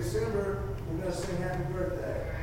[0.00, 2.37] December, we're going to sing happy birthday.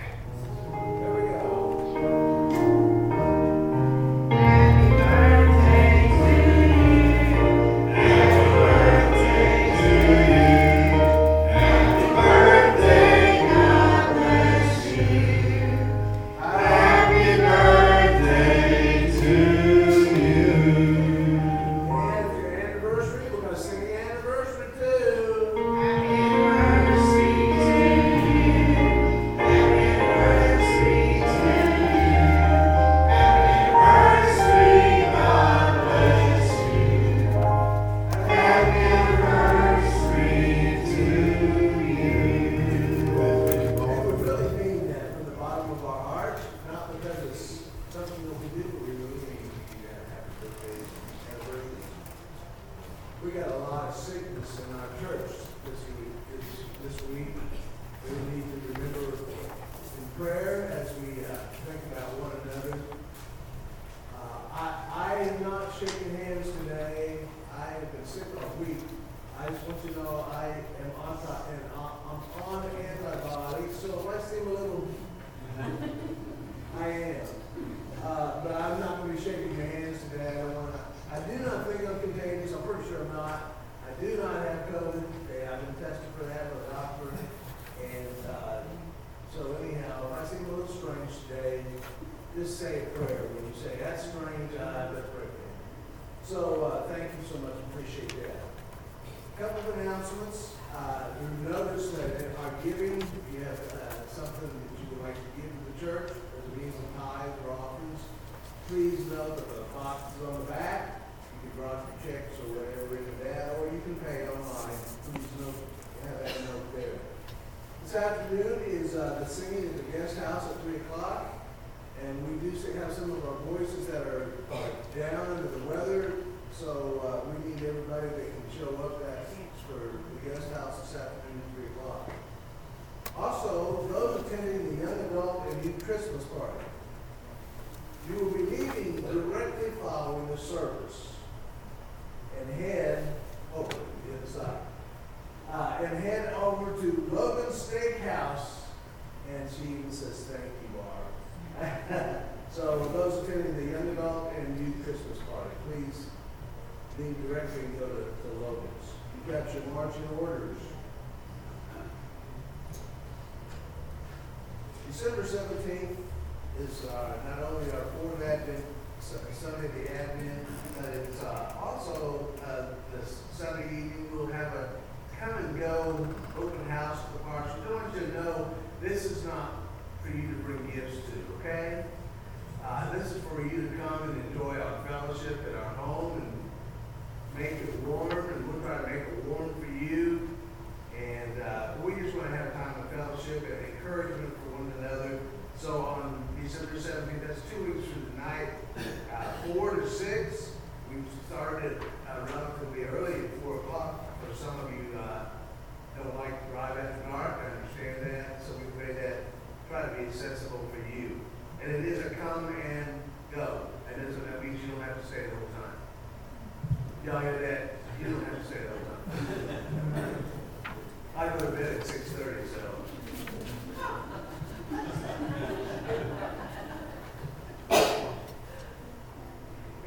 [221.87, 221.99] hey,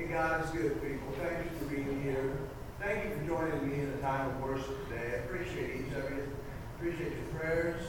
[0.09, 1.13] God good, people.
[1.19, 2.39] Thank you for being here.
[2.81, 5.23] Thank you for joining me in a time of worship today.
[5.25, 6.29] Appreciate each of you.
[6.77, 7.83] Appreciate your prayers.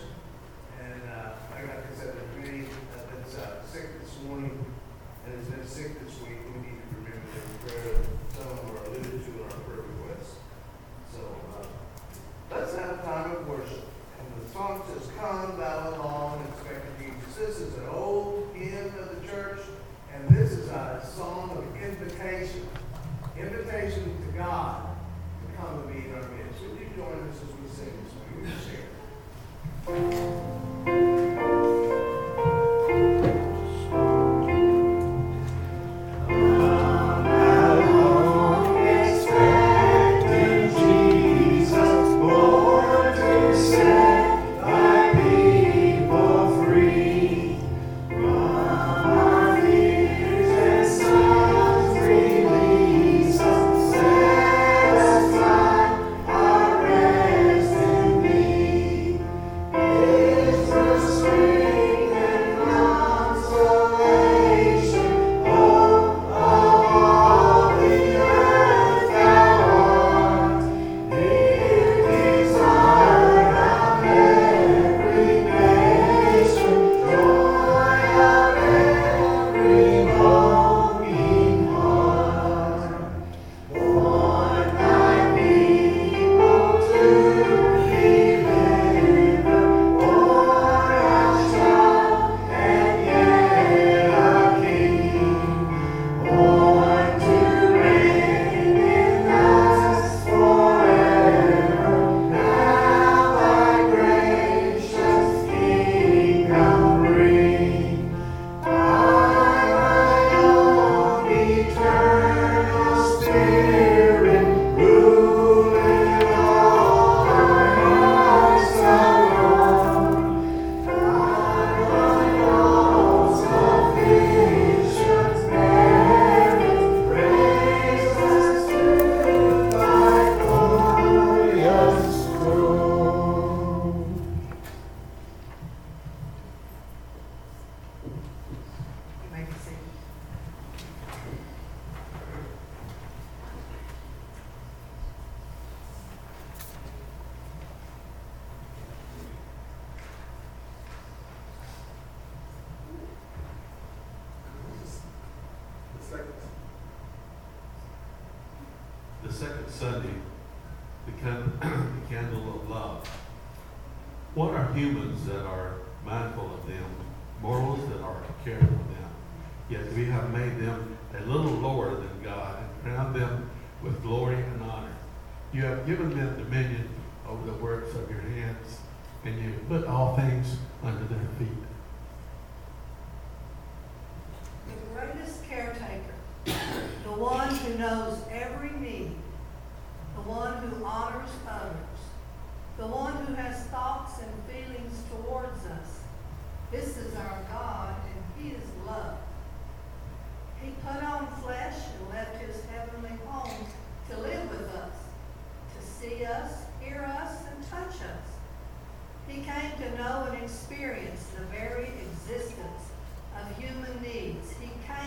[0.81, 4.65] And uh, I got this at the uh, uh, sick this morning
[5.25, 6.39] and has been sick this week.
[6.55, 7.97] We need to remember their prayer.
[8.33, 9.38] Some of them are alluded to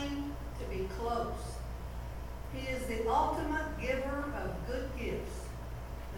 [0.02, 1.56] claim to be close.
[2.54, 5.47] He is the ultimate giver of good gifts,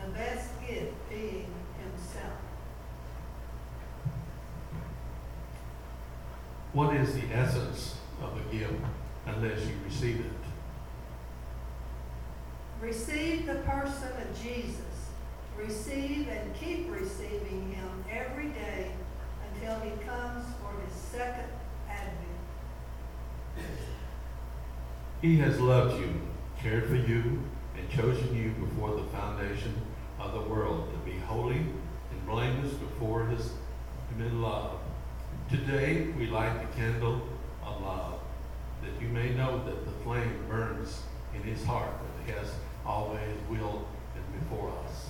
[0.02, 2.40] the best gift being himself.
[6.72, 8.74] What is the essence of a gift
[9.26, 10.32] unless you receive it?
[12.80, 14.80] Receive the person of Jesus.
[15.56, 18.90] Receive and keep receiving him every day
[19.52, 21.48] until he comes for his second
[25.25, 26.21] He has loved you,
[26.61, 27.43] cared for you,
[27.78, 29.75] and chosen you before the foundation
[30.21, 33.52] of the world to be holy and blameless before his
[34.19, 34.78] in love.
[35.49, 37.23] Today we light the candle
[37.64, 38.21] of love,
[38.83, 41.00] that you may know that the flame burns
[41.35, 42.52] in his heart, that he has
[42.85, 45.09] always will and before us.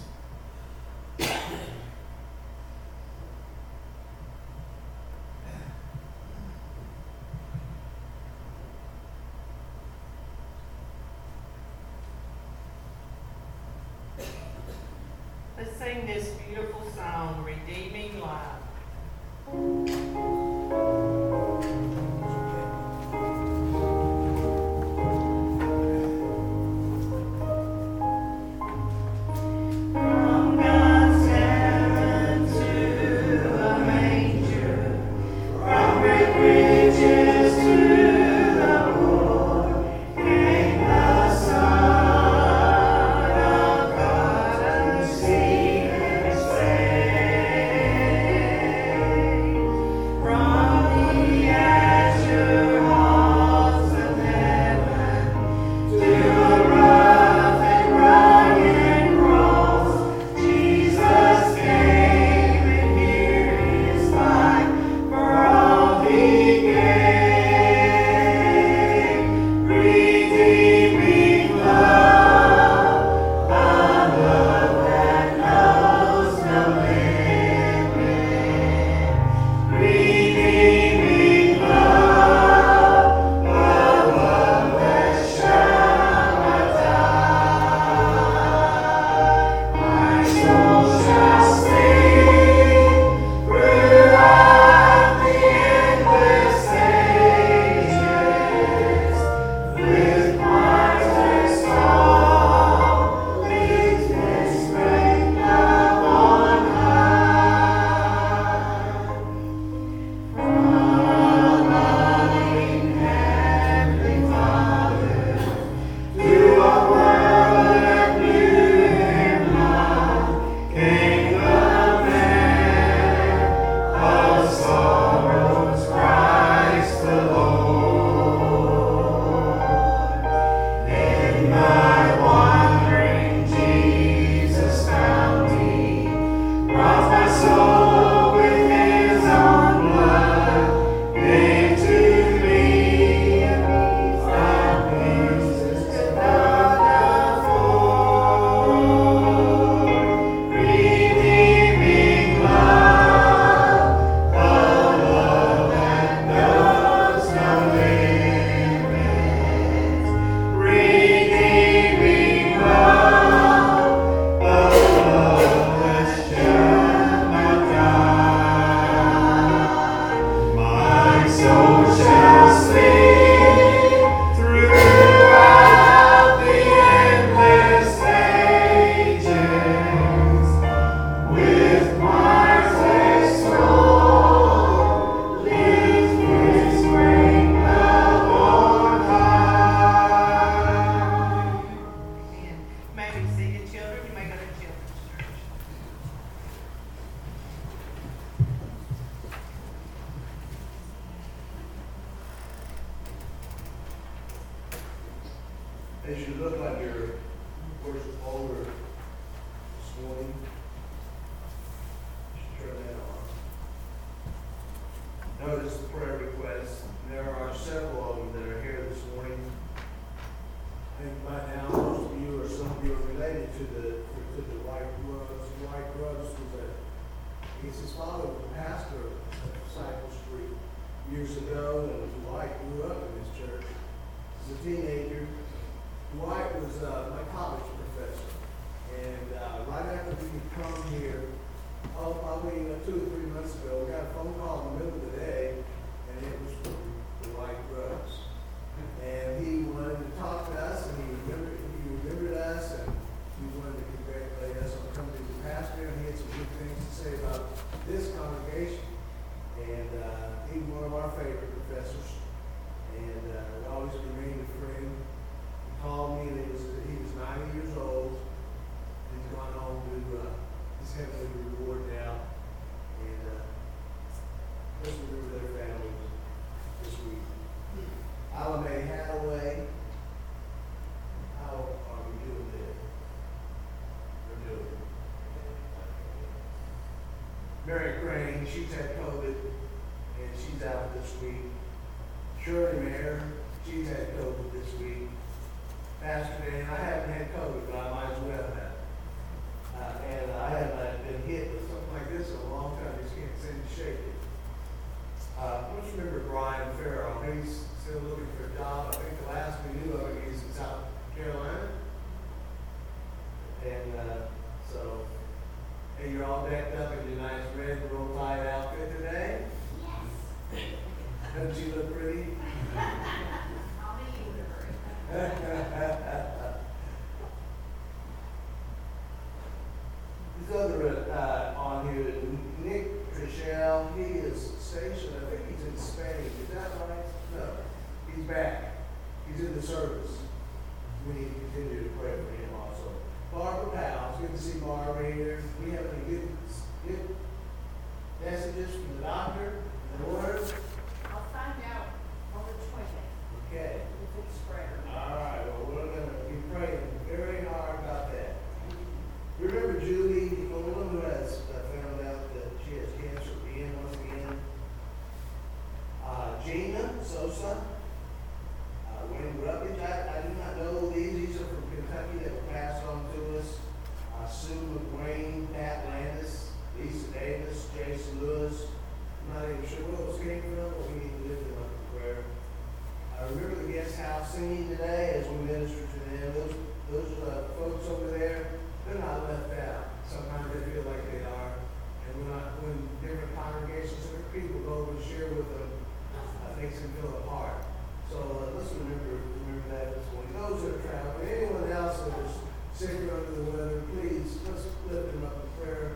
[396.92, 397.64] can.
[398.10, 401.28] So uh, let's remember, remember that as we go are traveling.
[401.28, 402.34] Anyone else that is
[402.74, 405.92] sick or under the weather, please let's lift them up in prayer.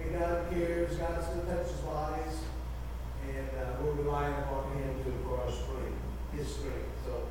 [0.00, 0.96] And God cares.
[0.96, 2.36] God going to touch his bodies,
[3.28, 6.00] and uh, we're relying upon Him to for our strength,
[6.34, 6.90] His strength.
[7.04, 7.28] So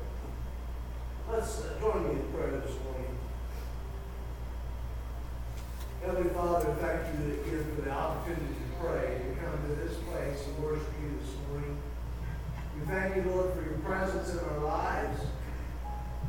[1.30, 3.18] let's uh, join me in prayer this morning.
[6.02, 10.46] Heavenly Father, thank you again for the opportunity to pray and come to this place
[10.46, 11.76] and worship you this morning.
[12.80, 15.20] We thank you, Lord, for your presence in our lives.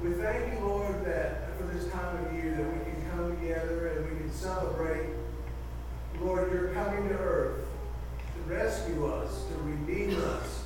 [0.02, 3.88] We thank you, Lord, that for this time of year that we can come together
[3.88, 5.10] and we can celebrate,
[6.20, 7.66] Lord, your coming to earth
[8.36, 10.64] to rescue us, to redeem us.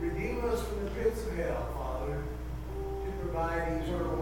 [0.00, 2.22] Redeem us from the pits of hell, Father,
[3.04, 4.15] to provide eternal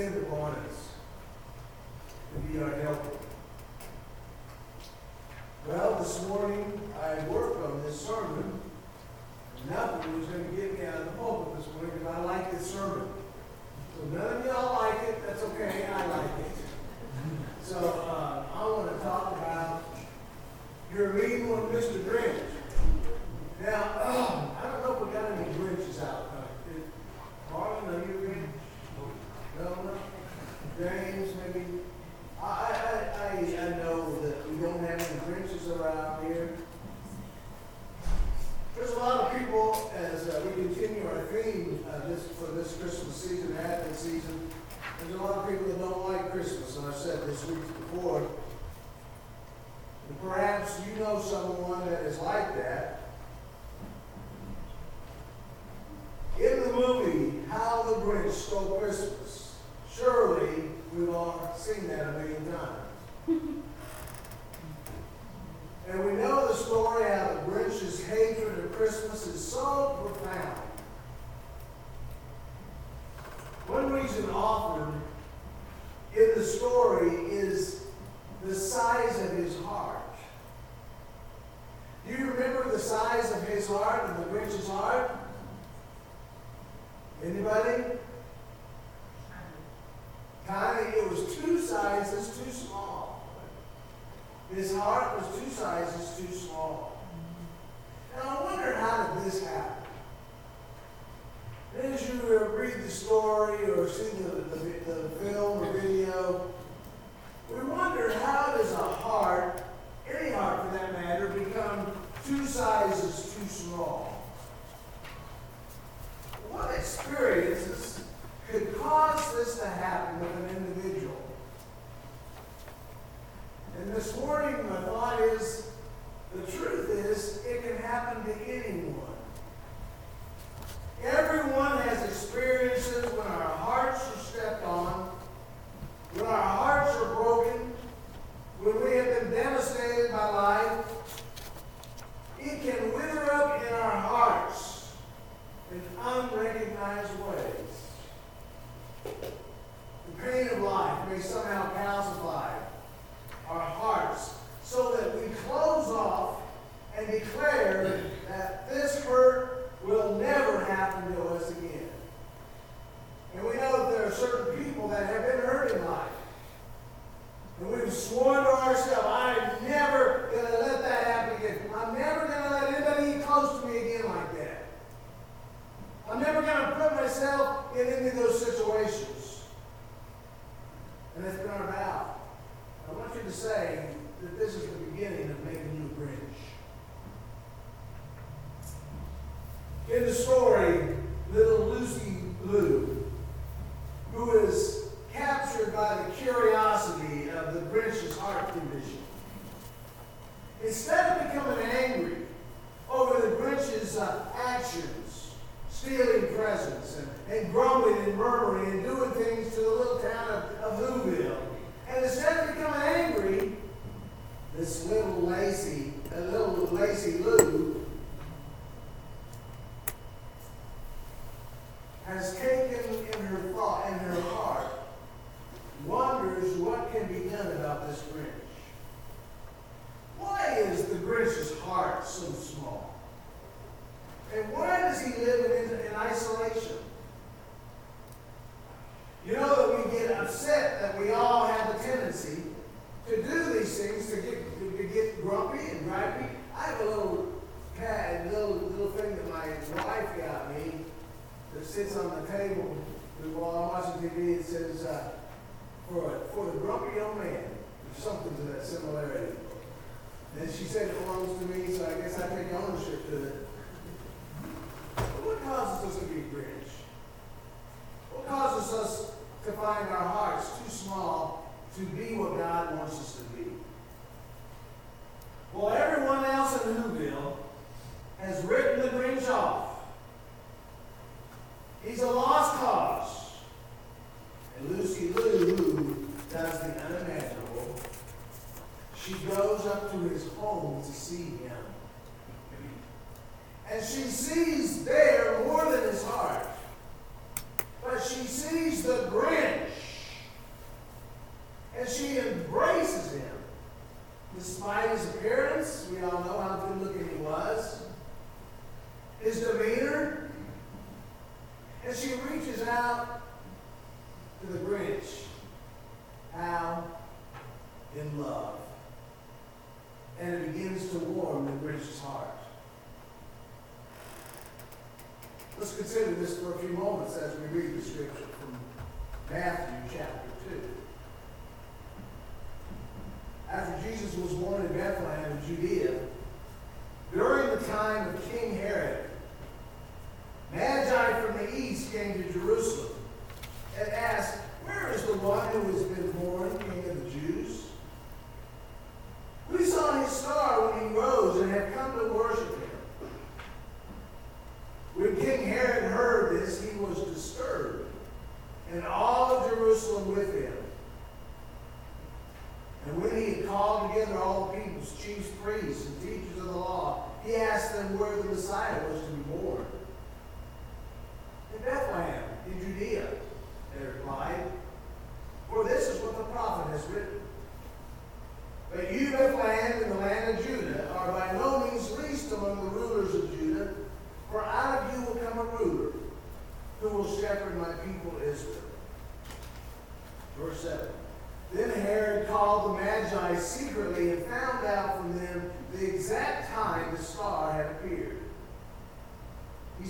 [0.00, 0.39] ser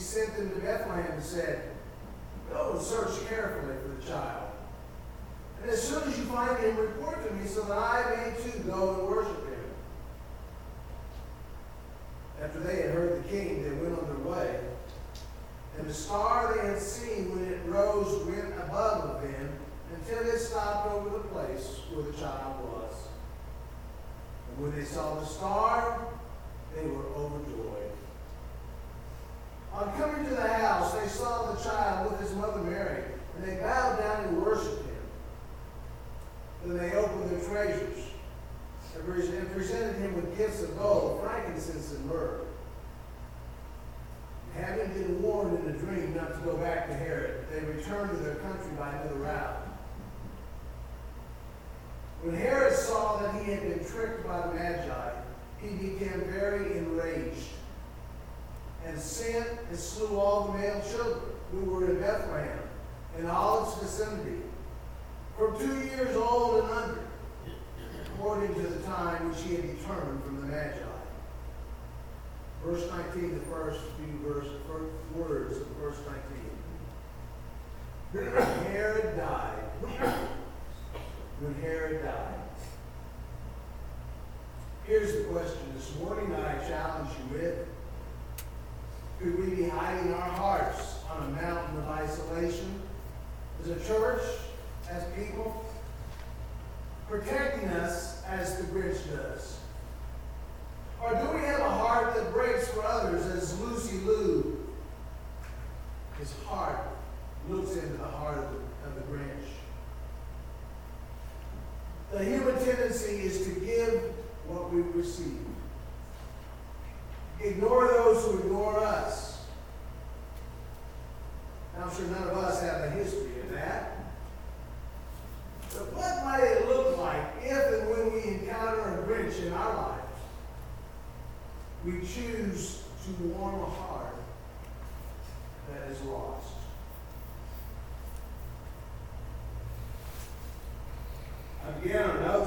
[0.01, 1.71] sent them to Bethlehem and said,
[2.51, 4.51] Go and search carefully for the child.
[5.63, 8.59] And as soon as you find him, report to me so that I may too
[8.61, 9.09] go and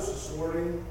[0.06, 0.84] This morning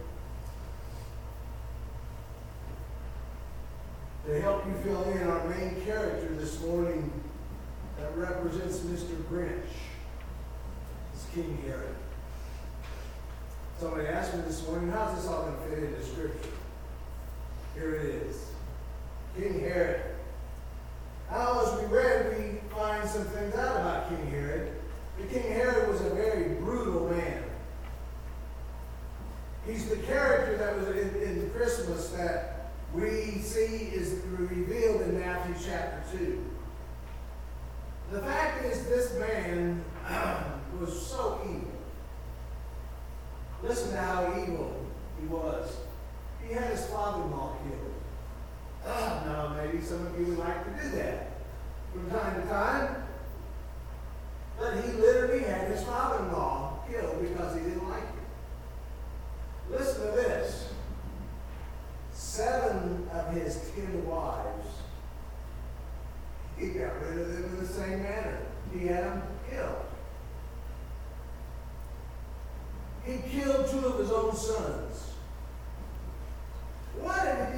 [4.27, 7.13] to help you fill in our main character this morning
[7.99, 9.15] that represents Mr.
[9.25, 9.61] Grinch.
[11.13, 11.95] It's King Herod.
[13.79, 16.49] Somebody asked me this morning, how's this all going to fit into Scripture?
[17.75, 18.22] Here it is.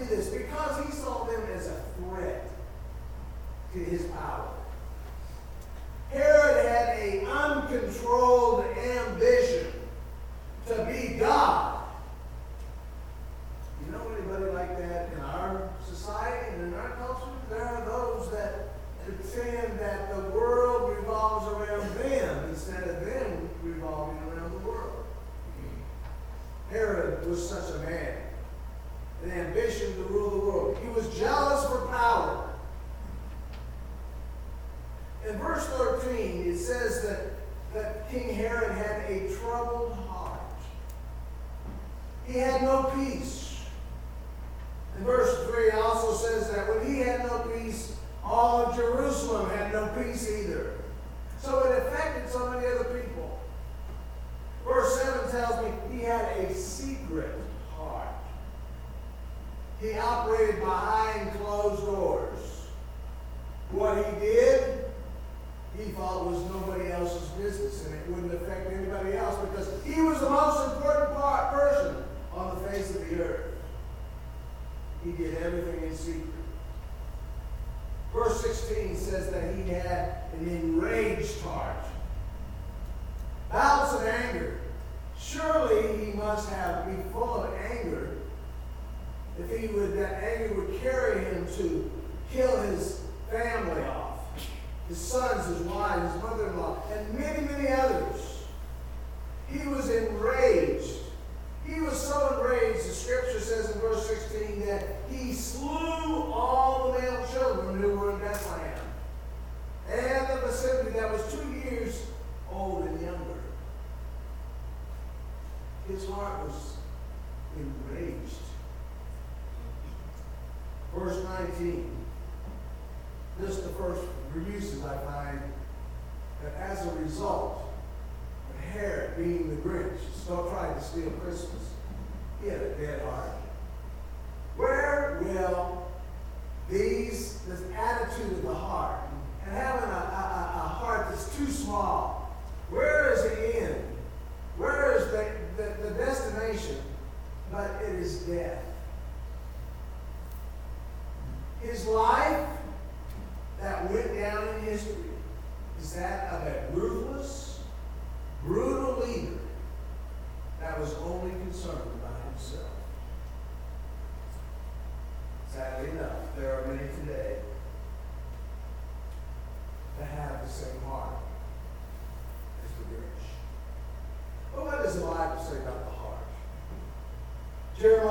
[0.09, 2.51] do this because he saw them as a threat
[3.73, 4.44] to his power.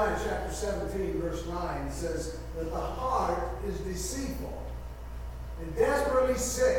[0.03, 4.61] Jeremiah chapter 17, verse 9 says that the heart is deceitful
[5.61, 6.72] and desperately sick.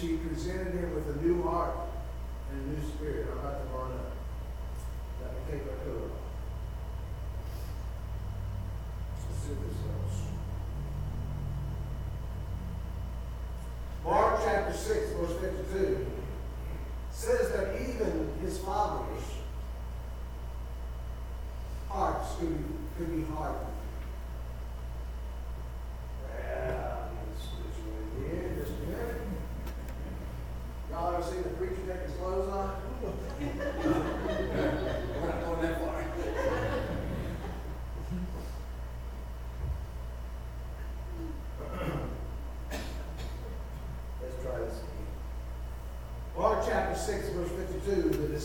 [0.00, 0.83] she presented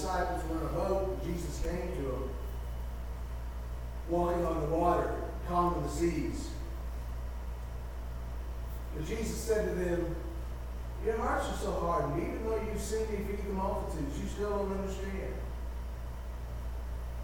[0.10, 2.30] disciples were in a boat, Jesus came to them,
[4.10, 5.14] walking on the water,
[5.48, 6.50] calming the seas.
[8.96, 10.16] But Jesus said to them,
[11.06, 14.50] Your hearts are so hardened, even though you've seen me feed the multitudes, you still
[14.50, 15.34] don't understand.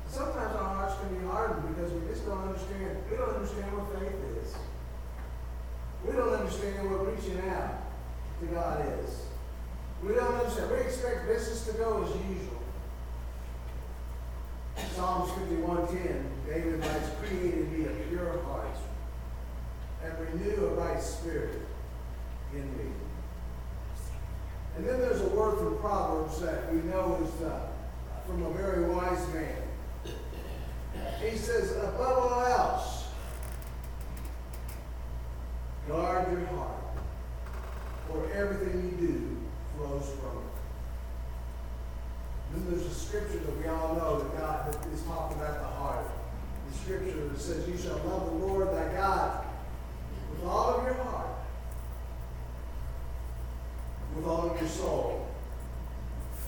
[0.07, 2.97] Sometimes our hearts can be hardened because we just don't understand.
[3.09, 4.13] We don't understand what faith
[4.43, 4.55] is.
[6.05, 7.81] We don't understand what reaching out
[8.39, 9.25] to God is.
[10.03, 10.71] We don't understand.
[10.71, 12.55] We expect business to go as usual.
[14.95, 15.31] Psalms
[16.05, 18.67] 51.10, David writes, Create in me a pure heart
[20.03, 21.61] and renew a right spirit
[22.53, 22.91] in me.
[24.77, 27.67] And then there's a word from Proverbs that we know is uh,
[28.27, 29.61] from a very wise man.
[31.21, 33.05] He says, above all else,
[35.87, 36.75] guard your heart,
[38.07, 39.37] for everything you do
[39.77, 40.55] flows from it.
[42.53, 45.67] Then there's a scripture that we all know that God that is talking about the
[45.67, 46.05] heart.
[46.69, 46.77] The
[47.35, 49.45] that says, You shall love the Lord thy God
[50.31, 51.27] with all of your heart,
[54.15, 55.27] with all of your soul,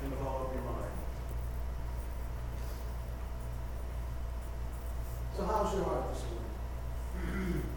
[0.01, 0.91] and with all of your mind.
[5.35, 7.63] So how's your heart this morning?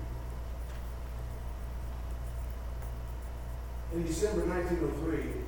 [3.92, 5.42] In December 1903,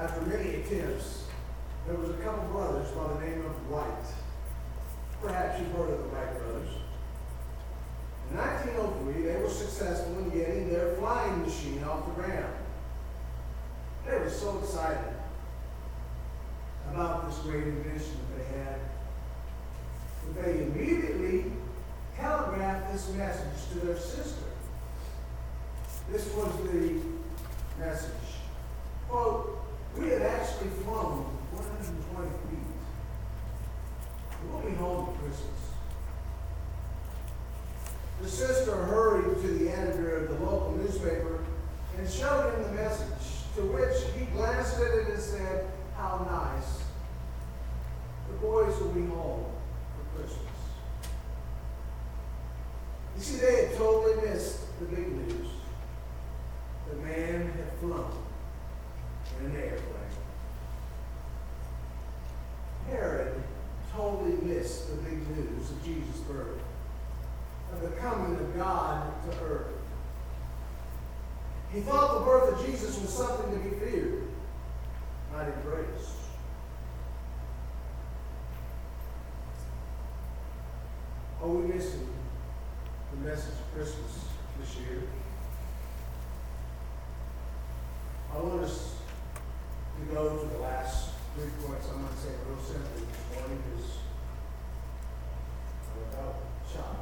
[0.00, 1.26] after many attempts,
[1.86, 4.23] there was a couple brothers by the name of Wright.
[5.62, 6.68] Heard of the Wright brothers.
[8.30, 12.54] In 1903, they were successful in getting their flying machine off the ground.
[14.04, 15.14] They were so excited
[16.90, 18.78] about this great invention that they had
[20.26, 21.52] that they immediately
[22.16, 24.44] telegraphed this message to their sister.
[26.10, 26.98] This was the
[27.78, 28.10] message.
[29.08, 29.64] Quote,
[29.96, 32.74] we have actually flown 120 feet.
[34.50, 35.54] We'll be home for Christmas.
[38.22, 41.44] The sister hurried to the editor of the local newspaper
[41.98, 43.08] and showed him the message,
[43.56, 46.82] to which he glanced at it and said, How nice.
[48.30, 49.44] The boys will be home
[49.96, 50.40] for Christmas.
[53.13, 55.48] You see, they had totally missed the big news.
[56.90, 58.12] The man had flown
[59.40, 59.80] in an airplane.
[62.90, 63.42] Herod
[63.96, 66.60] totally missed the big news of Jesus' birth,
[67.72, 69.72] of the coming of God to earth.
[71.72, 74.28] He thought the birth of Jesus was something to be feared,
[75.32, 76.10] not embraced.
[81.42, 82.13] Are we missing the
[83.34, 84.26] message Christmas
[84.60, 85.02] this year?
[88.32, 88.94] I want us
[89.98, 91.88] to go to the last three points.
[91.90, 93.90] I'm going to say real simply this morning uh, because
[95.90, 96.36] I'm about
[96.72, 96.96] shot.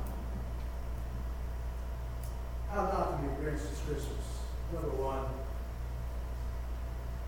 [2.71, 4.25] How not to be Grinch this Christmas.
[4.73, 5.27] Number one,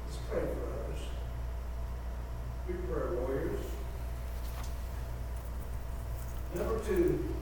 [0.07, 1.03] let's pray for others.
[2.67, 3.67] Be prayer warriors.
[6.55, 7.34] Number two,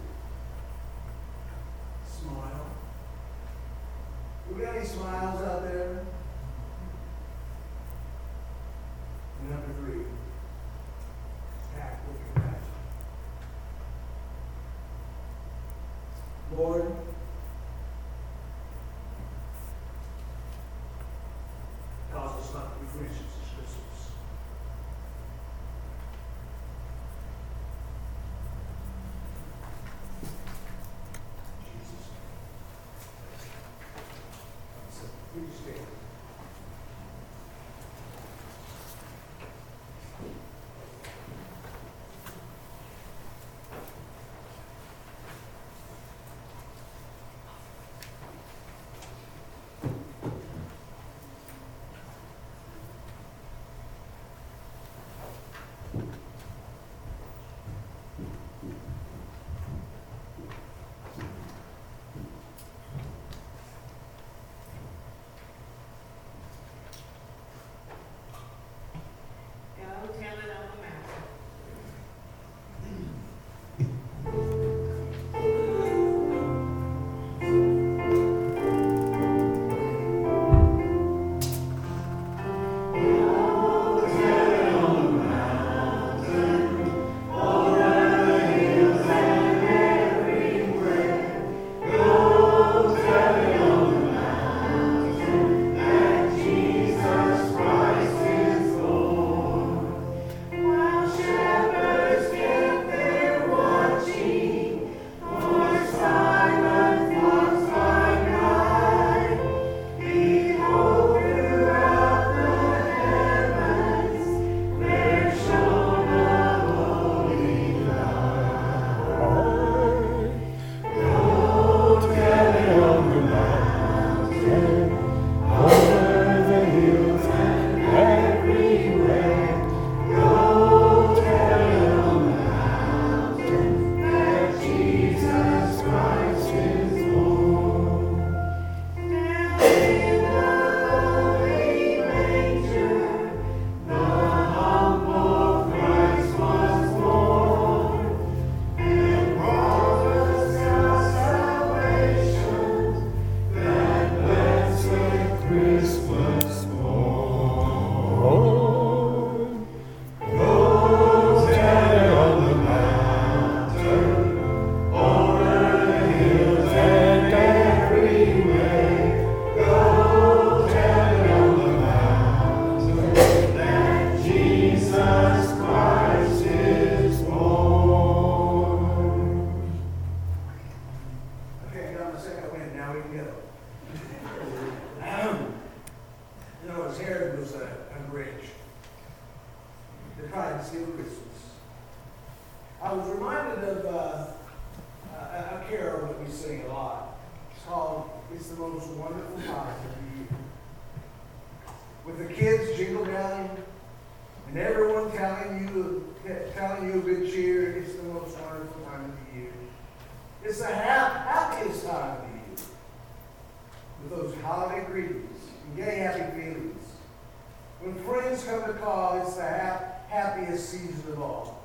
[220.72, 221.62] season of all.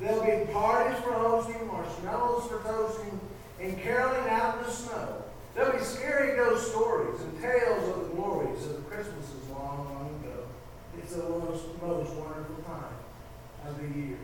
[0.00, 3.18] There'll be parties for hosting, marshmallows for toasting,
[3.60, 5.24] and caroling out in the snow.
[5.54, 10.20] There'll be scary ghost stories and tales of the glories of the Christmases long, long
[10.22, 10.44] ago.
[10.98, 12.94] It's the most, most wonderful time
[13.66, 14.18] of the year.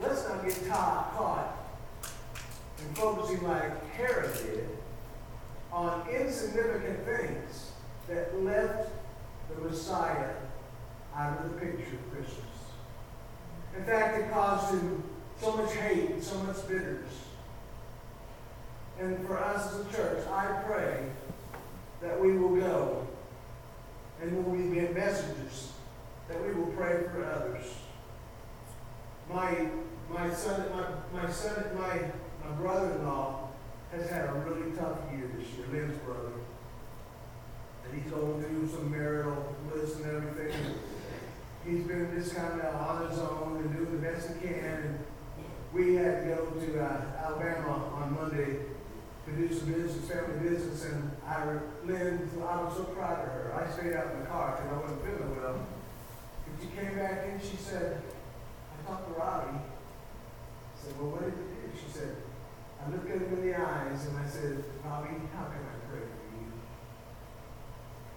[0.00, 1.56] Let's not get caught, caught
[2.78, 4.68] in focusing like Herod did
[5.72, 7.72] on insignificant things
[8.08, 8.90] that left
[9.48, 10.34] the Messiah
[11.16, 12.44] out of the picture of Christmas.
[13.76, 15.02] In fact, it caused him
[15.40, 17.12] so much hate and so much bitterness.
[18.98, 21.04] And for us as a church, I pray
[22.00, 23.06] that we will go
[24.22, 25.72] and we get messages,
[26.28, 27.64] that we will pray for others.
[29.30, 29.68] My
[30.08, 31.98] my son, my my son, my
[32.44, 33.48] my brother-in-law
[33.92, 35.66] has had a really tough year this year.
[35.72, 36.32] Lynn's brother,
[37.84, 40.54] and he's going through some marital bliss and everything.
[41.66, 44.64] He's been just kind of on his own and doing the best he can.
[44.64, 44.98] And
[45.72, 48.60] we had to go to uh, Alabama on Monday
[49.26, 53.52] to do some business, family business, and I, Lynn, I was so proud of her.
[53.58, 55.66] I stayed out in the car because I wasn't feeling well.
[56.46, 58.00] And she came back in, she said,
[58.70, 59.58] I talked to Robbie.
[59.58, 59.60] I
[60.80, 61.74] said, well, what did you do?
[61.74, 62.14] She said,
[62.78, 66.06] I looked at him in the eyes and I said, Robbie, how can I pray
[66.06, 66.46] for you?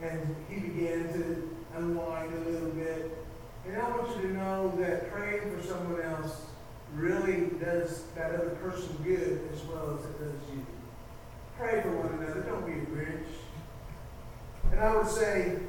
[0.05, 3.25] And he began to unwind a little bit.
[3.69, 6.41] And I want you to know that praying for someone else
[6.95, 10.65] really does that other person good as well as it does you.
[11.55, 12.41] Pray for one another.
[12.41, 13.27] Don't be a Grinch.
[14.71, 15.59] And I would say,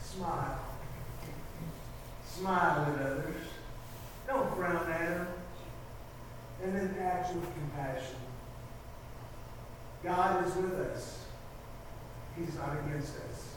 [0.00, 0.60] smile.
[2.28, 3.34] Smile at others.
[4.28, 5.26] Don't frown at them.
[6.62, 8.16] And then act with compassion.
[10.04, 11.24] God is with us.
[12.38, 13.54] He's not against us.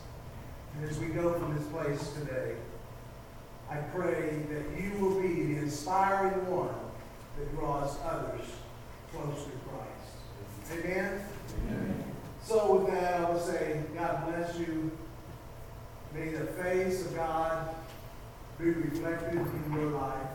[0.76, 2.56] And as we go from this place today,
[3.72, 6.76] I pray that you will be the inspiring one
[7.38, 8.46] that draws others
[9.14, 10.86] close to Christ.
[10.86, 11.24] Amen?
[12.44, 14.92] So with that, I will say, God bless you.
[16.14, 17.74] May the face of God
[18.60, 20.28] be reflected in your life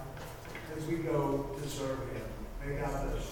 [0.74, 2.22] as we go to serve Him.
[2.64, 3.24] May God bless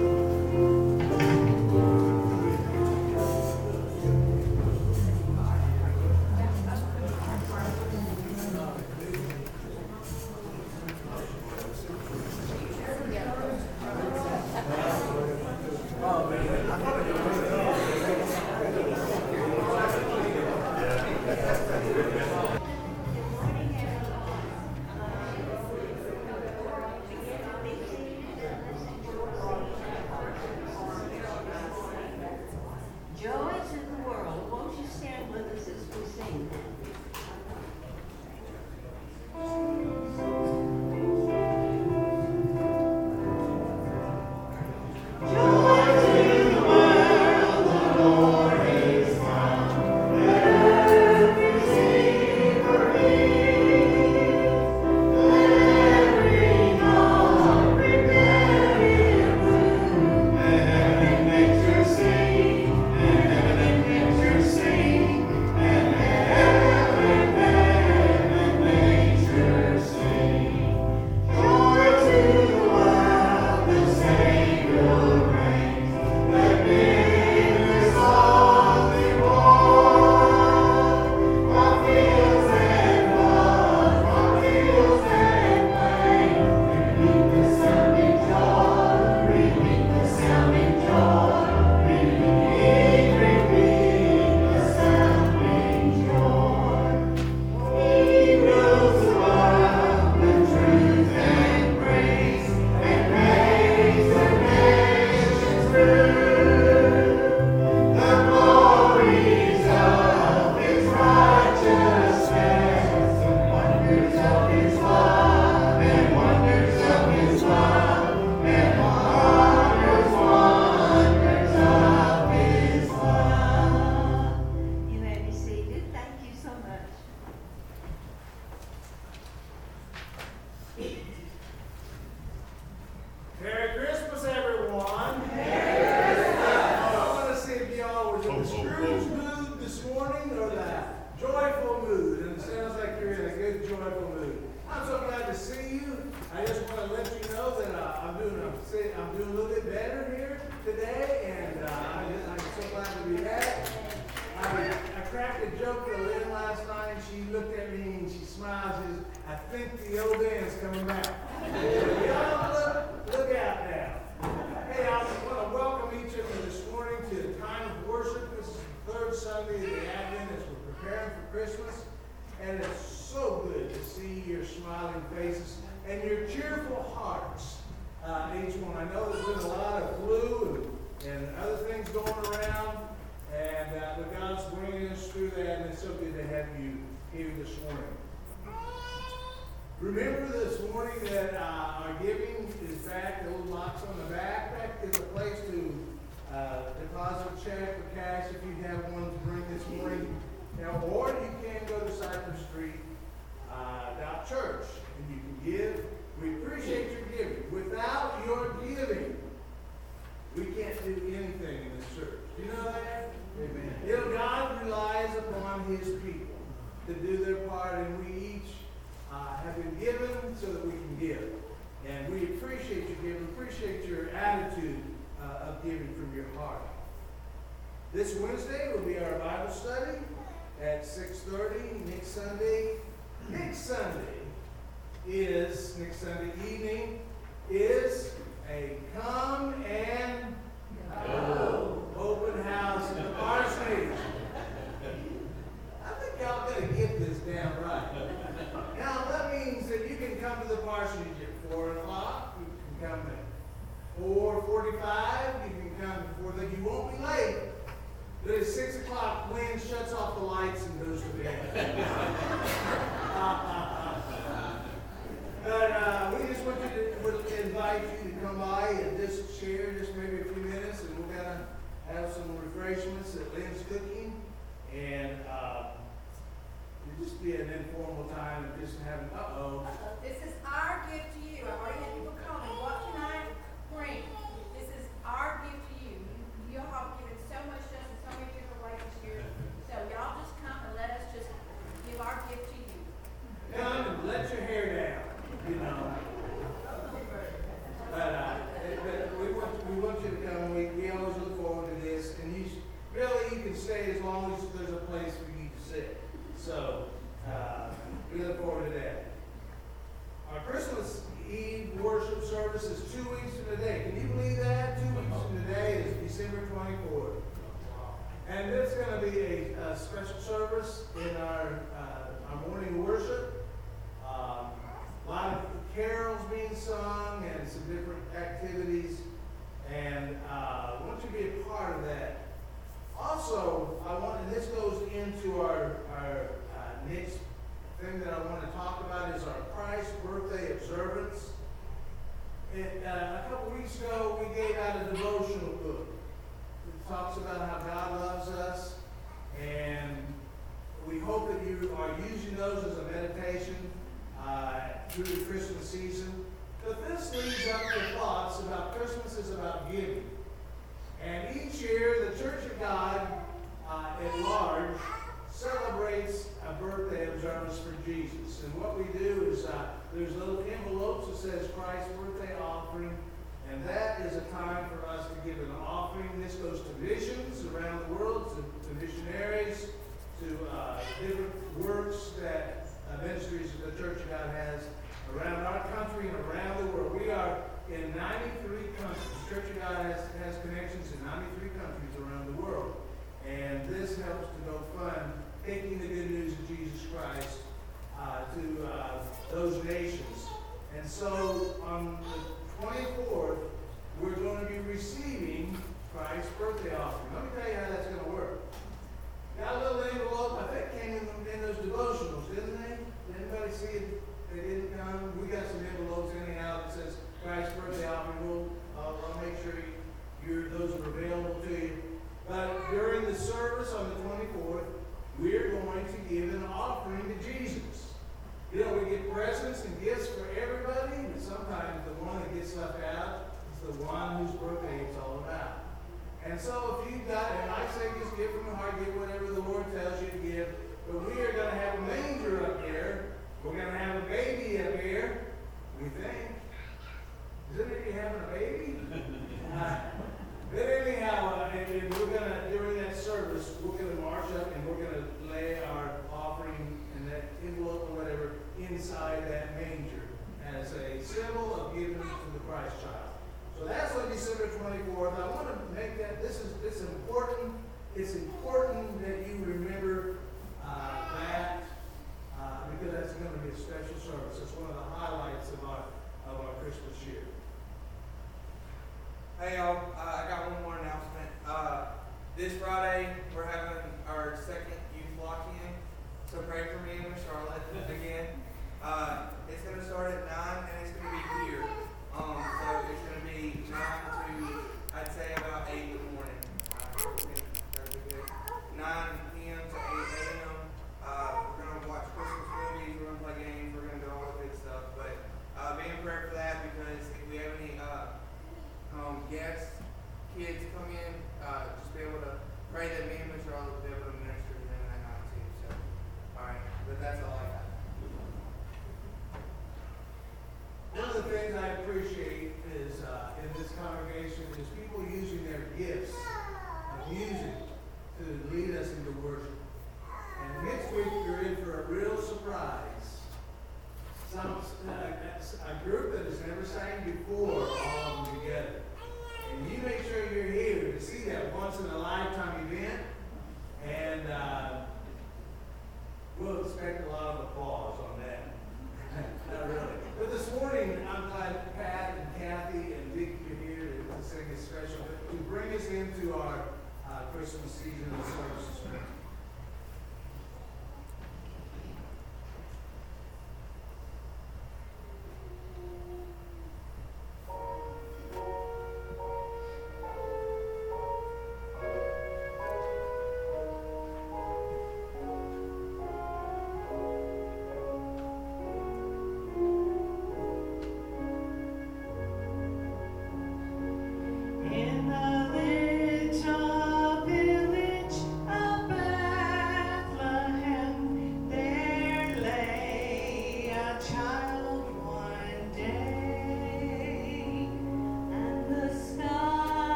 [0.00, 0.33] you.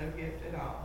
[0.00, 0.79] no gift at all.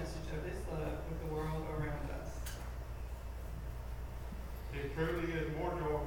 [0.00, 2.32] message of His love with the world around us.
[4.72, 5.99] It truly is more joy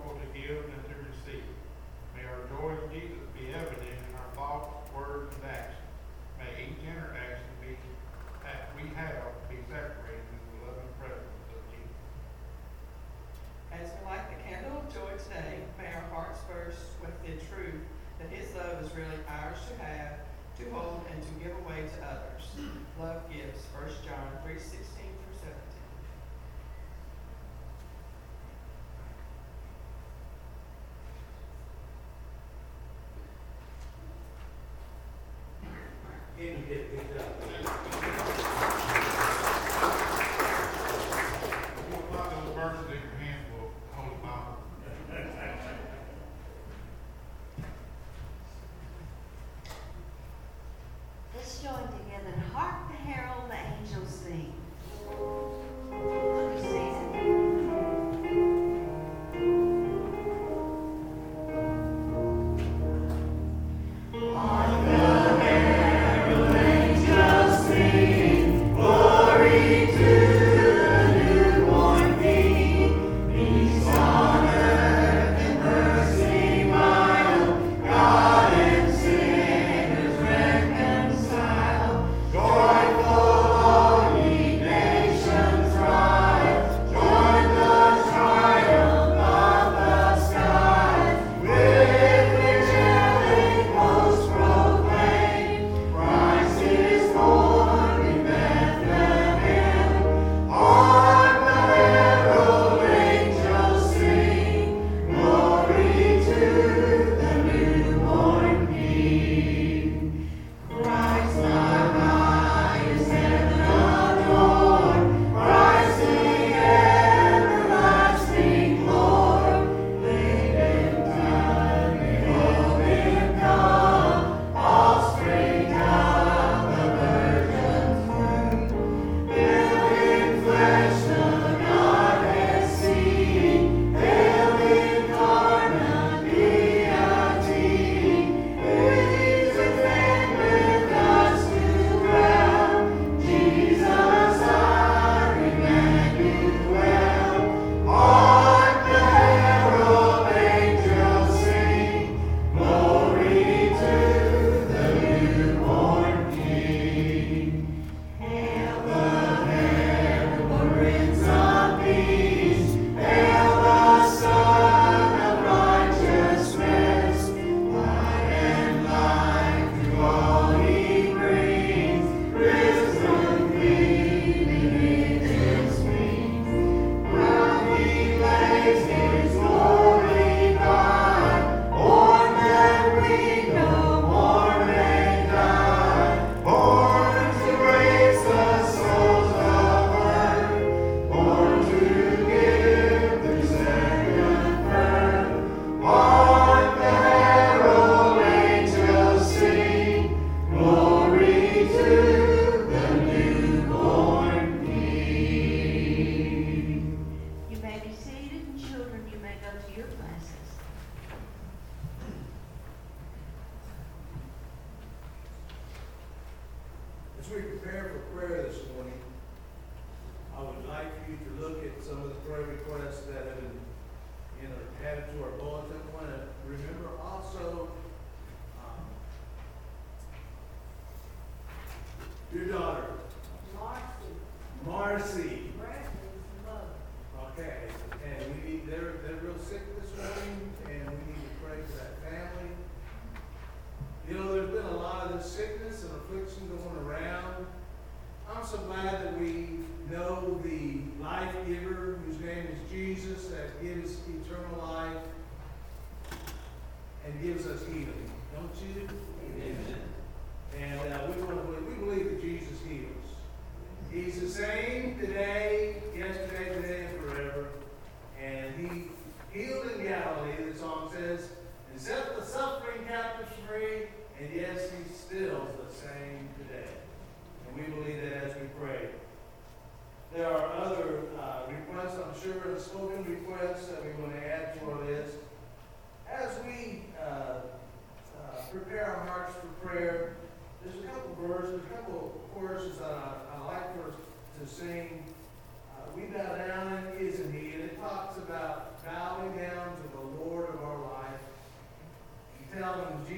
[36.70, 37.43] it, it does.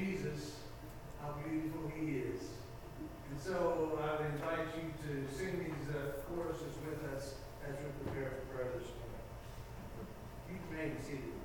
[0.05, 0.57] Jesus,
[1.19, 2.41] how beautiful he is.
[3.31, 7.33] And so I would invite you to sing these uh, choruses with us
[7.67, 9.25] as we prepare for prayer this morning.
[10.49, 11.44] You may be seated.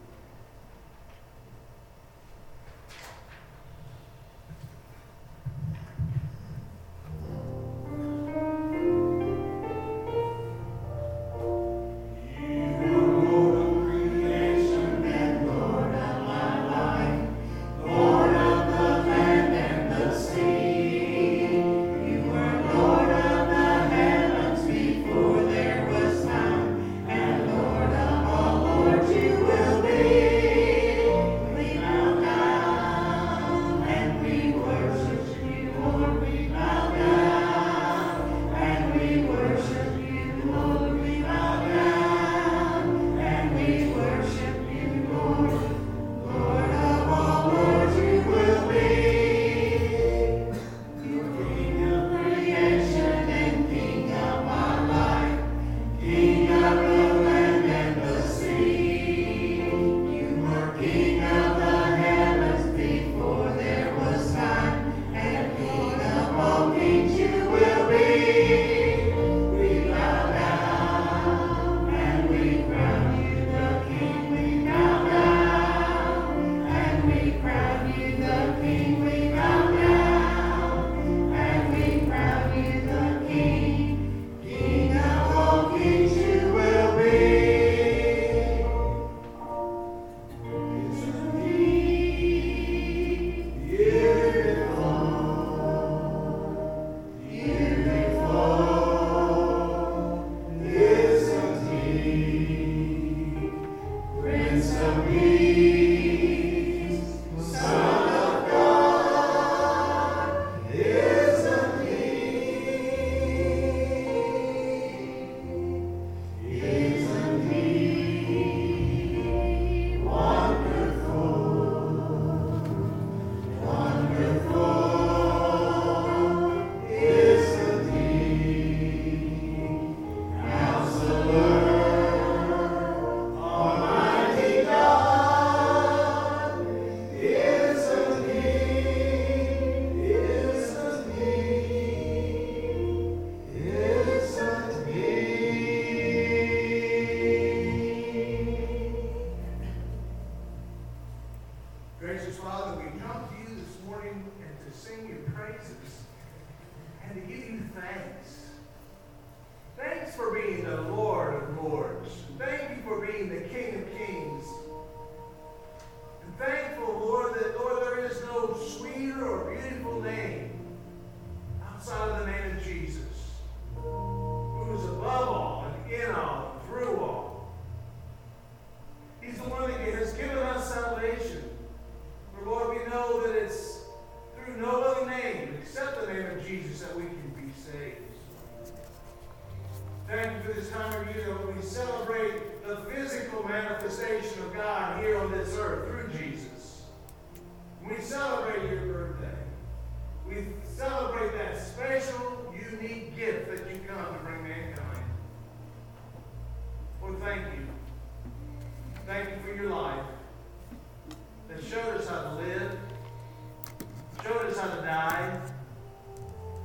[214.69, 215.41] Died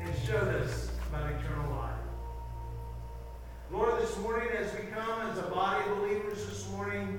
[0.01, 1.91] and showed us about eternal life.
[3.71, 7.17] Lord, this morning as we come as a body of believers this morning,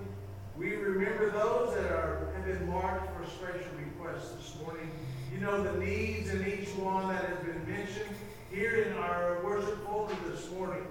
[0.58, 4.90] we remember those that are have been marked for special requests this morning.
[5.32, 8.14] You know the needs in each one that has been mentioned
[8.50, 10.86] here in our worship folder this morning.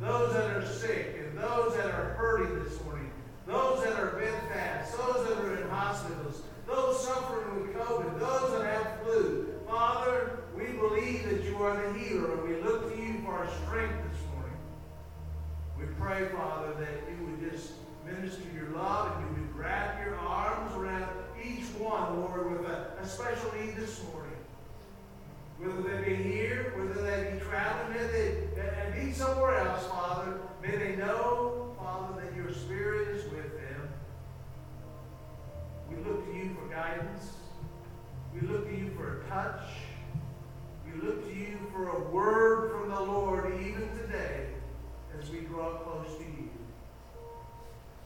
[0.00, 3.10] Those that are sick and those that are hurting this morning.
[3.46, 8.66] Those that are bedfast, those that are in hospitals, those suffering with COVID, those that
[8.66, 9.54] have flu.
[9.66, 13.48] Father, we believe that you are the healer and we look to you for our
[13.64, 14.56] strength this morning.
[15.78, 17.72] We pray, Father, that you would just
[18.04, 21.08] minister your love and you would wrap your arms around
[21.42, 24.30] each one, Lord, with a, a special need this morning.
[25.58, 30.76] Whether they be here, whether they be traveling, whether they be somewhere else, Father, may
[30.76, 33.33] they know, Father, that your Spirit is with.
[36.04, 37.32] We look to you for guidance.
[38.34, 39.62] We look to you for a touch.
[40.84, 44.48] We look to you for a word from the Lord even today
[45.18, 46.50] as we draw close to you.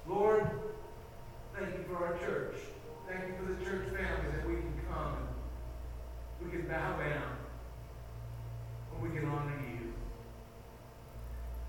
[0.07, 0.49] Lord,
[1.59, 2.55] thank you for our church.
[3.09, 7.37] Thank you for the church family that we can come and we can bow down
[8.93, 9.93] and we can honor you.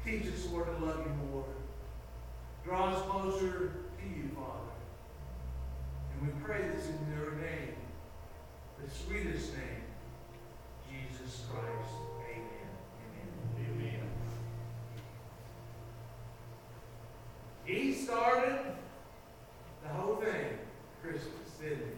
[0.06, 1.46] Teach us, Lord, to love you more.
[2.64, 4.59] Draw us closer to you, Father.
[6.20, 7.76] And we pray this in your name,
[8.84, 9.84] the sweetest name,
[10.90, 11.94] Jesus Christ.
[12.30, 12.70] Amen.
[13.58, 13.86] Amen.
[13.86, 14.10] Amen.
[17.66, 18.60] He started
[19.84, 20.60] the whole thing,
[21.02, 21.96] Christmas, didn't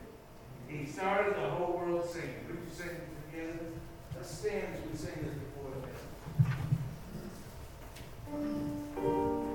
[0.69, 0.77] he?
[0.77, 2.45] He started the whole world singing.
[2.47, 2.95] Would you sing
[3.31, 3.59] together?
[4.15, 5.71] Let's stand as we sing this before
[9.01, 9.50] the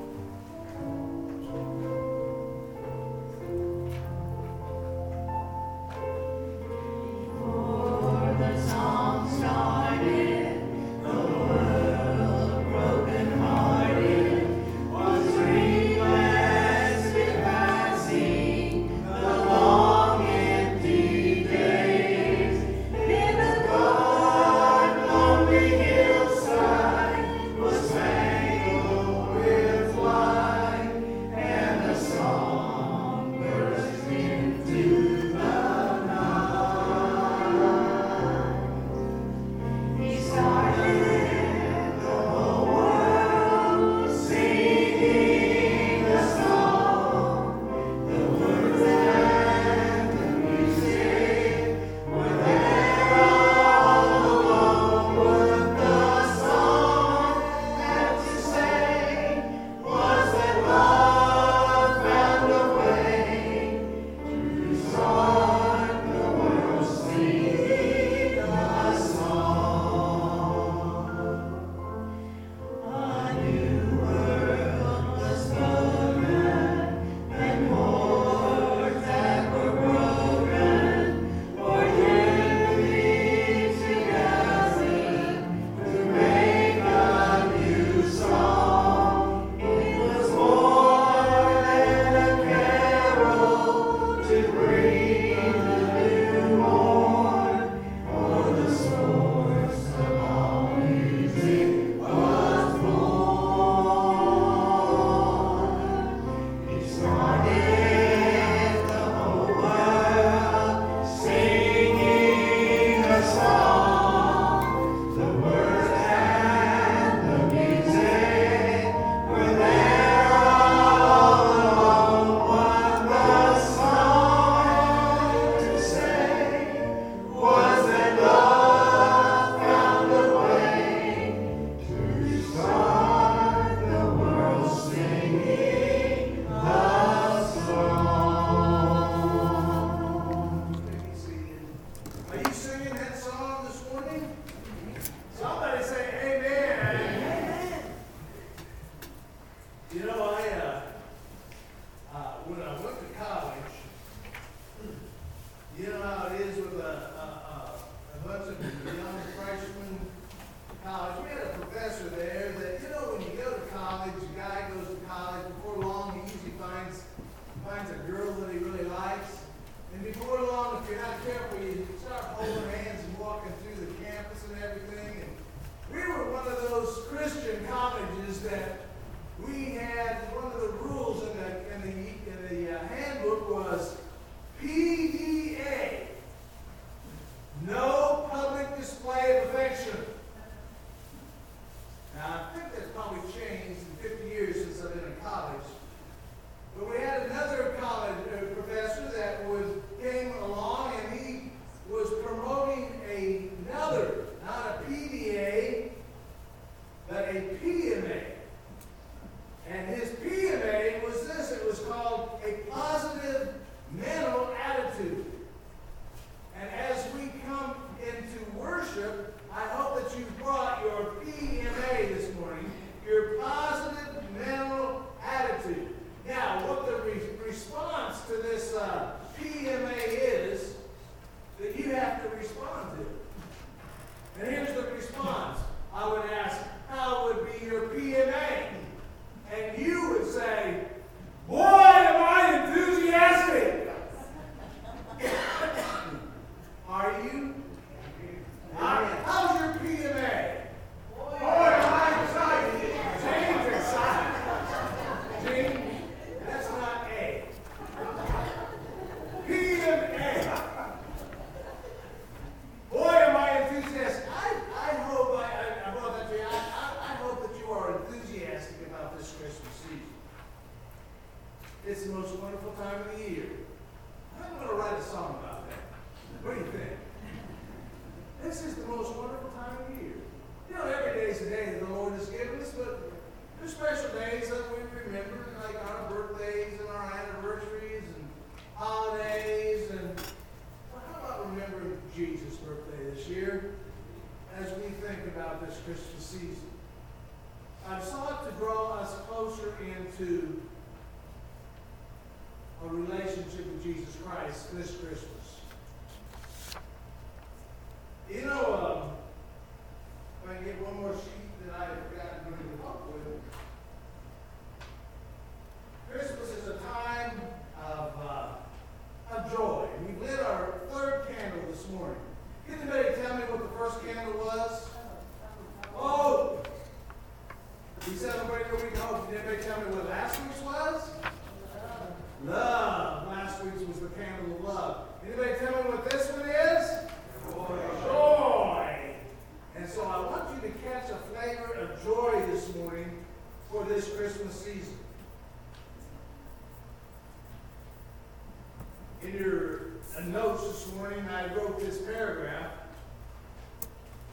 [350.95, 352.71] morning I wrote this paragraph.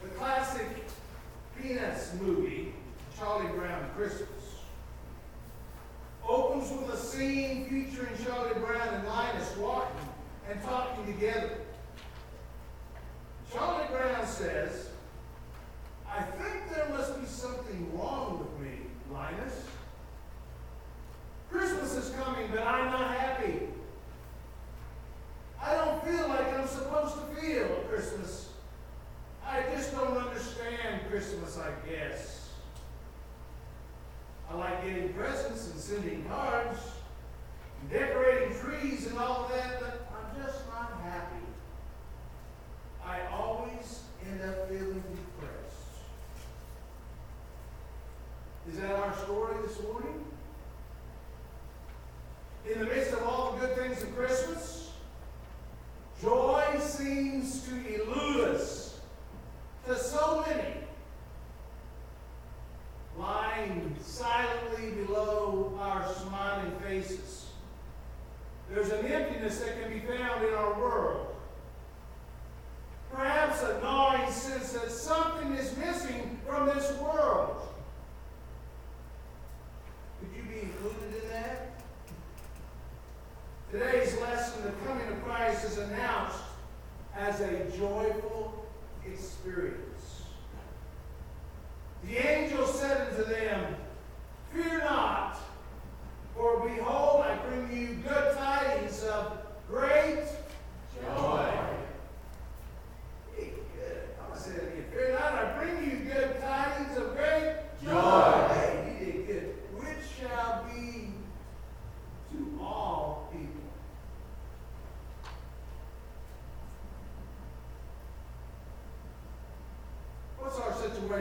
[0.02, 0.66] The classic
[1.60, 2.74] Peanuts movie,
[3.18, 4.28] Charlie Brown Christmas,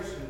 [0.01, 0.22] situation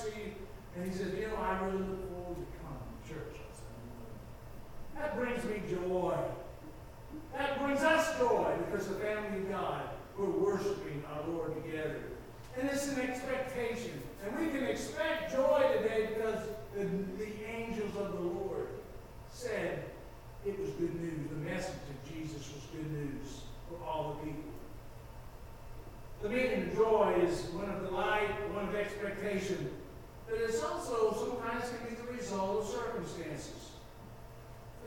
[0.00, 3.36] And he said, you know, I really look forward to coming to church.
[4.96, 6.16] That brings me joy.
[7.36, 9.82] That brings us joy because the family of God,
[10.16, 12.00] we're worshiping our Lord together.
[12.58, 14.02] And it's an expectation.
[14.24, 16.84] And we can expect joy today because the,
[17.22, 18.68] the angels of the Lord
[19.30, 19.84] said
[20.46, 21.28] it was good news.
[21.28, 24.42] The message of Jesus was good news for all the people.
[26.22, 29.70] The meaning of joy is one of delight, one of expectation,
[30.32, 33.72] but it's also sometimes can be the result of circumstances.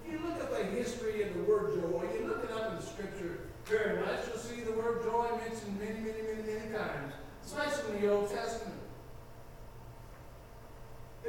[0.03, 2.77] If you look at the history of the word joy, you look it up in
[2.77, 7.13] the scripture very much, you'll see the word joy mentioned many, many, many, many times,
[7.45, 8.79] especially in the Old Testament.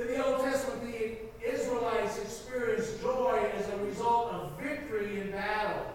[0.01, 5.93] In the Old Testament, the Israelites experienced joy as a result of victory in battle.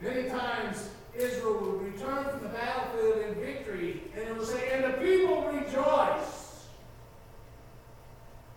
[0.00, 4.84] Many times, Israel would return from the battlefield in victory, and it would say, and
[4.84, 6.44] the people rejoiced.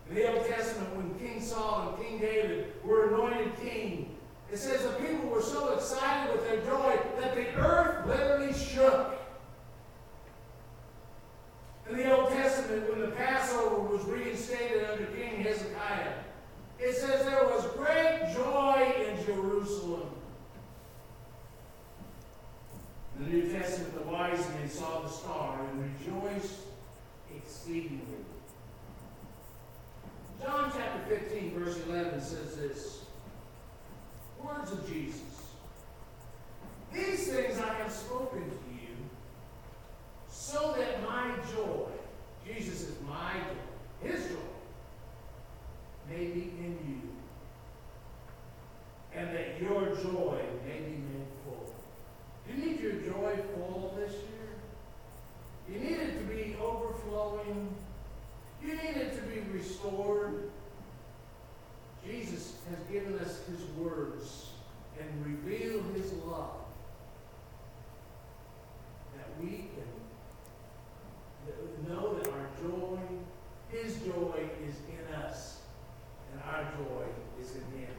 [0.09, 4.15] In the Old Testament, when King Saul and King David were anointed king,
[4.51, 9.15] it says the people were so excited with their joy that the earth literally shook.
[11.89, 16.13] In the Old Testament, when the Passover was reinstated under King Hezekiah,
[16.79, 20.09] it says there was great joy in Jerusalem.
[23.19, 26.59] The New Testament, the wise men saw the star and rejoiced
[27.35, 28.05] exceedingly.
[30.41, 33.01] John chapter 15, verse 11 says this
[34.41, 35.19] Words of Jesus.
[36.93, 38.95] These things I have spoken to you,
[40.29, 41.89] so that my joy,
[42.47, 44.37] Jesus is my joy, his joy,
[46.09, 47.01] may be in you,
[49.13, 51.08] and that your joy may be.
[52.49, 54.49] You need your joy full this year.
[55.71, 57.69] You need it to be overflowing.
[58.63, 60.49] You need it to be restored.
[62.05, 64.49] Jesus has given us his words
[64.99, 66.57] and revealed his love
[69.15, 69.89] that we can
[71.87, 72.99] know that our joy,
[73.69, 75.59] his joy is in us
[76.31, 77.05] and our joy
[77.41, 77.95] is in him.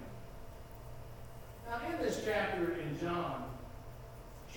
[1.68, 3.49] Now in this chapter in John,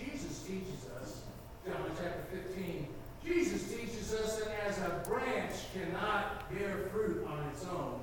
[0.04, 1.22] Jesus teaches us,
[1.66, 2.88] John chapter 15,
[3.26, 8.00] Jesus teaches us that as a branch cannot bear fruit on its own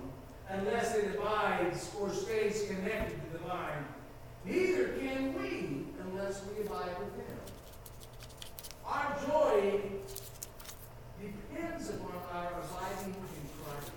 [0.48, 3.84] unless it abides or stays connected to the vine,
[4.44, 7.36] neither can we unless we abide with him.
[8.86, 9.80] Our joy
[11.20, 13.92] depends upon our abiding in Christ.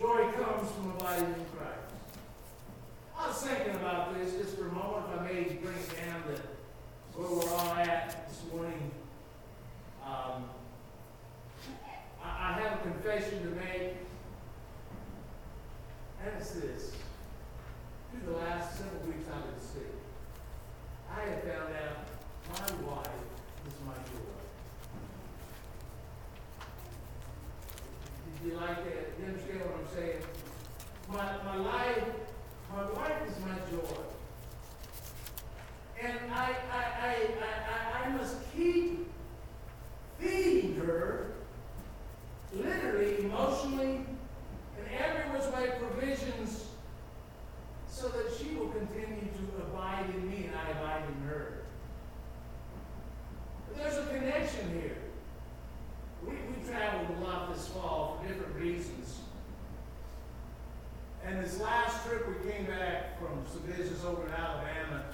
[0.00, 1.82] Joy comes from abiding in Christ.
[3.18, 6.22] I was thinking about this just for a moment, if I may bring it down
[6.34, 6.51] to
[7.14, 8.90] where we're all at this morning.
[10.04, 10.44] Um,
[12.24, 13.96] I, have a confession to make,
[16.20, 16.92] and it's this.
[18.10, 19.92] Through the last several weeks I've been sick,
[21.10, 22.08] I have found out
[22.48, 23.08] my wife
[23.66, 24.32] is my joy.
[28.42, 29.12] Did you like that?
[29.18, 30.22] You understand what I'm saying?
[31.08, 32.04] My, my life,
[32.74, 34.02] my wife is my joy.
[36.04, 39.08] And I, I, I, I, I, must keep
[40.18, 41.34] feeding her,
[42.52, 44.04] literally, emotionally,
[44.78, 46.66] and every which way provisions,
[47.88, 51.62] so that she will continue to abide in me and I abide in her.
[53.68, 54.98] But there's a connection here.
[56.26, 59.20] We, we traveled a lot this fall for different reasons.
[61.24, 65.04] And this last trip, we came back from some business over in Alabama.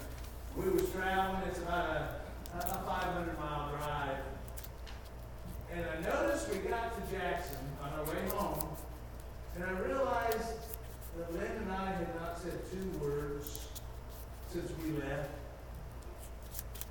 [1.09, 4.19] Was traveling, it's about a, a a 500 mile drive.
[5.73, 8.69] And I noticed we got to Jackson on our way home,
[9.55, 10.59] and I realized
[11.17, 13.69] that Lynn and I had not said two words
[14.53, 15.31] since we left.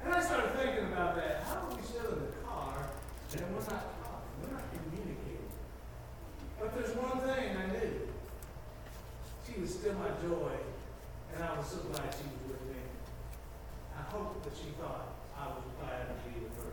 [0.03, 1.43] And I started thinking about that.
[1.43, 2.89] How are we still in the car
[3.33, 4.33] and we're not talking?
[4.41, 5.51] We're not communicating.
[6.59, 8.01] But there's one thing I knew.
[9.45, 10.53] She was still my joy,
[11.35, 12.86] and I was so glad she was with me.
[14.09, 16.71] Hope that she thought I was glad to be with her,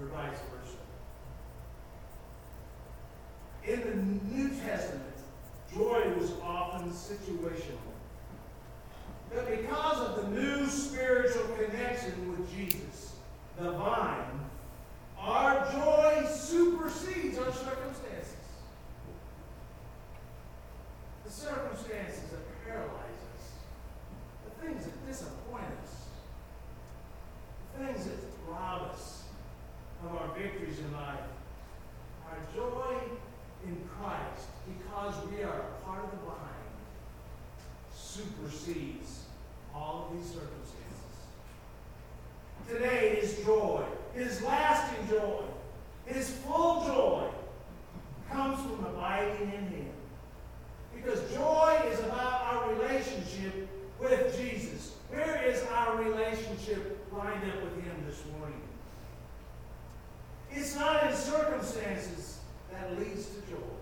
[0.00, 0.80] or vice versa.
[3.64, 5.02] In the New Testament,
[5.74, 7.92] joy was often situational.
[9.34, 13.16] But because of the new spiritual connection with Jesus,
[13.58, 14.40] the vine,
[15.18, 18.36] our joy supersedes our circumstances.
[21.24, 23.50] The circumstances that paralyze us,
[24.44, 25.95] the things that disappoint us,
[27.78, 28.14] things that
[28.48, 29.24] rob us
[30.04, 31.20] of our victories in life,
[32.28, 32.94] our joy
[33.64, 36.36] in Christ, because we are part of the vine,
[37.94, 39.24] supersedes
[39.74, 40.76] all of these circumstances.
[42.68, 43.84] Today is joy,
[44.14, 45.42] his lasting joy,
[46.06, 47.28] his full joy
[48.30, 49.90] comes from abiding in him.
[50.94, 53.68] Because joy is about our relationship
[54.00, 54.92] with Jesus.
[55.10, 58.60] Where is our relationship lined up with him this morning?
[60.52, 62.38] It's not in circumstances
[62.72, 63.76] that leads to joy.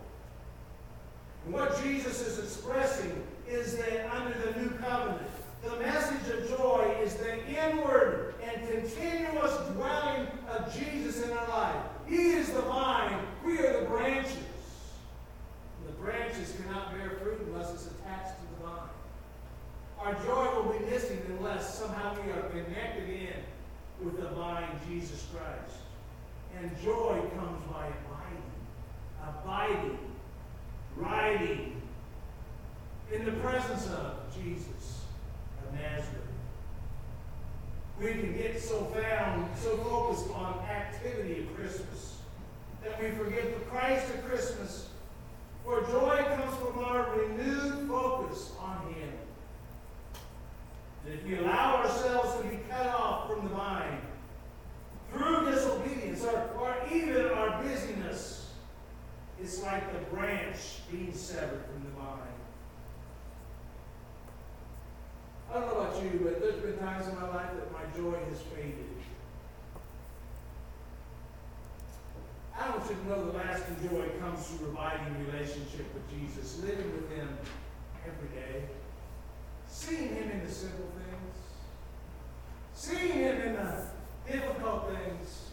[1.44, 5.22] And what Jesus is expressing is that under the new covenant,
[5.62, 11.76] the message of joy is the inward and continuous dwelling of Jesus in our life.
[12.06, 14.36] He is the vine, we are the branches.
[15.86, 18.33] The branches cannot bear fruit unless it's attached.
[20.04, 25.26] Our joy will be missing unless somehow we are connected in with the vine, Jesus
[25.32, 25.78] Christ.
[26.60, 28.38] And joy comes by abiding,
[29.26, 29.98] abiding,
[30.94, 31.82] riding
[33.10, 35.04] in the presence of Jesus
[35.66, 36.20] of Nazareth.
[37.98, 42.18] We can get so found, so focused on activity of Christmas
[42.82, 44.88] that we forget the Christ of Christmas,
[45.64, 49.23] where joy comes from our renewed focus on Him.
[51.04, 54.00] And if we allow ourselves to be cut off from the vine
[55.12, 58.52] through disobedience or, or even our busyness,
[59.40, 62.20] it's like the branch being severed from the vine.
[65.50, 68.16] I don't know about you, but there's been times in my life that my joy
[68.30, 68.94] has faded.
[72.58, 76.90] I want you to know the lasting joy comes through abiding relationship with Jesus, living
[76.92, 77.28] with Him
[78.06, 78.64] every day,
[79.84, 81.36] seeing Him in the simple things,
[82.72, 83.86] seeing Him in the
[84.30, 85.48] difficult things,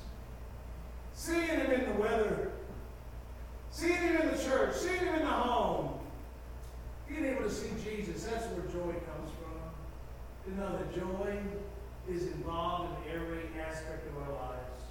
[1.13, 2.51] seeing Him in the weather,
[3.71, 5.99] seeing Him in the church, seeing Him in the home,
[7.09, 8.23] being able to see Jesus.
[8.23, 9.51] That's where joy comes from.
[10.45, 11.37] To know that joy
[12.09, 14.81] is involved in every aspect of our lives.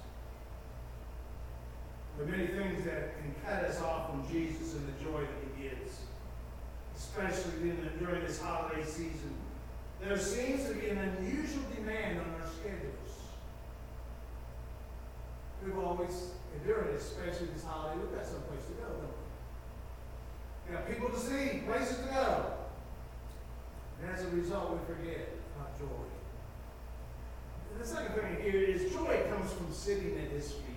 [2.17, 5.40] There are many things that can cut us off from Jesus and the joy that
[7.11, 9.35] especially during this holiday season.
[10.01, 12.95] There seems to be an unusual demand on our schedules.
[15.63, 16.31] We've always,
[16.65, 20.69] during especially this holiday, we've got someplace to go, don't we?
[20.69, 22.53] We got people to see, places to go.
[24.01, 26.07] And as a result, we forget about joy.
[27.73, 30.71] And the second thing here is joy comes from sitting at His feet.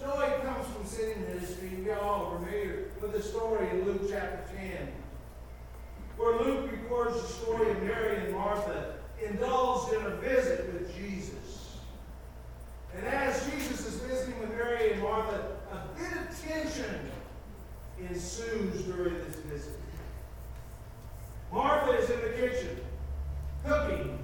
[0.00, 1.84] Joy comes from sitting at his feet.
[1.84, 4.92] We all familiar with the story in Luke chapter 10,
[6.16, 8.94] where Luke records the story of Mary and Martha
[9.24, 11.76] indulged in a visit with Jesus.
[12.96, 17.10] And as Jesus is visiting with Mary and Martha, a bit of tension
[18.00, 19.78] ensues during this visit.
[21.52, 22.80] Martha is in the kitchen,
[23.64, 24.18] cooking,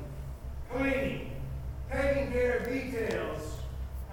[0.71, 1.31] cleaning,
[1.91, 3.41] taking care of details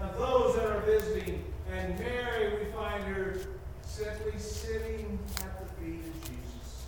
[0.01, 1.43] of those that are visiting.
[1.71, 3.37] And Mary, we find her
[3.91, 6.85] simply sitting at the feet of Jesus.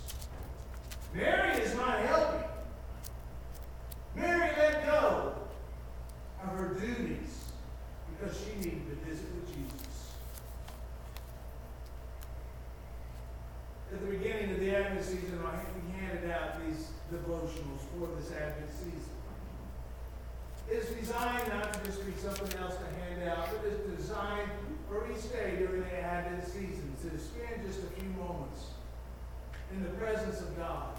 [1.14, 2.48] Mary is not helping.
[4.16, 5.34] Mary let go
[6.42, 7.44] of her duties
[8.10, 10.12] because she needed to visit with Jesus.
[13.92, 18.32] At the beginning of the Advent season, I we handed out these devotionals for this
[18.32, 19.14] Advent season.
[20.70, 24.50] It's designed not to just be something else to hand out, but it's designed
[24.88, 28.66] for each day during the Advent season to spend just a few moments
[29.72, 30.96] in the presence of God,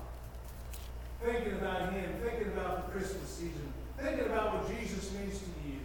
[1.24, 5.80] thinking about Him, thinking about the Christmas season, thinking about what Jesus means to you.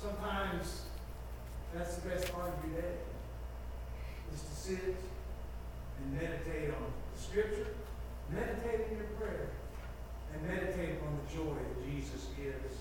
[0.00, 0.82] Sometimes
[1.74, 2.96] that's the best part of your day,
[4.34, 4.96] is to sit
[5.98, 7.68] and meditate on the Scripture,
[8.30, 9.48] meditate in your prayer,
[10.34, 12.76] and meditate on the joy that Jesus gives.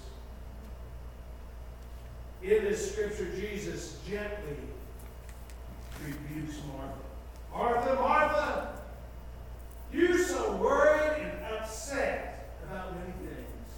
[2.41, 4.57] In this Scripture, Jesus gently
[6.03, 6.94] rebukes Martha.
[7.53, 8.80] Martha, Martha,
[9.91, 13.69] you're so worried and upset about many things,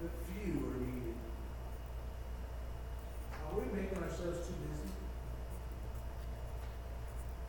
[0.00, 1.14] but few are needed.
[3.50, 4.92] Are we making ourselves too busy?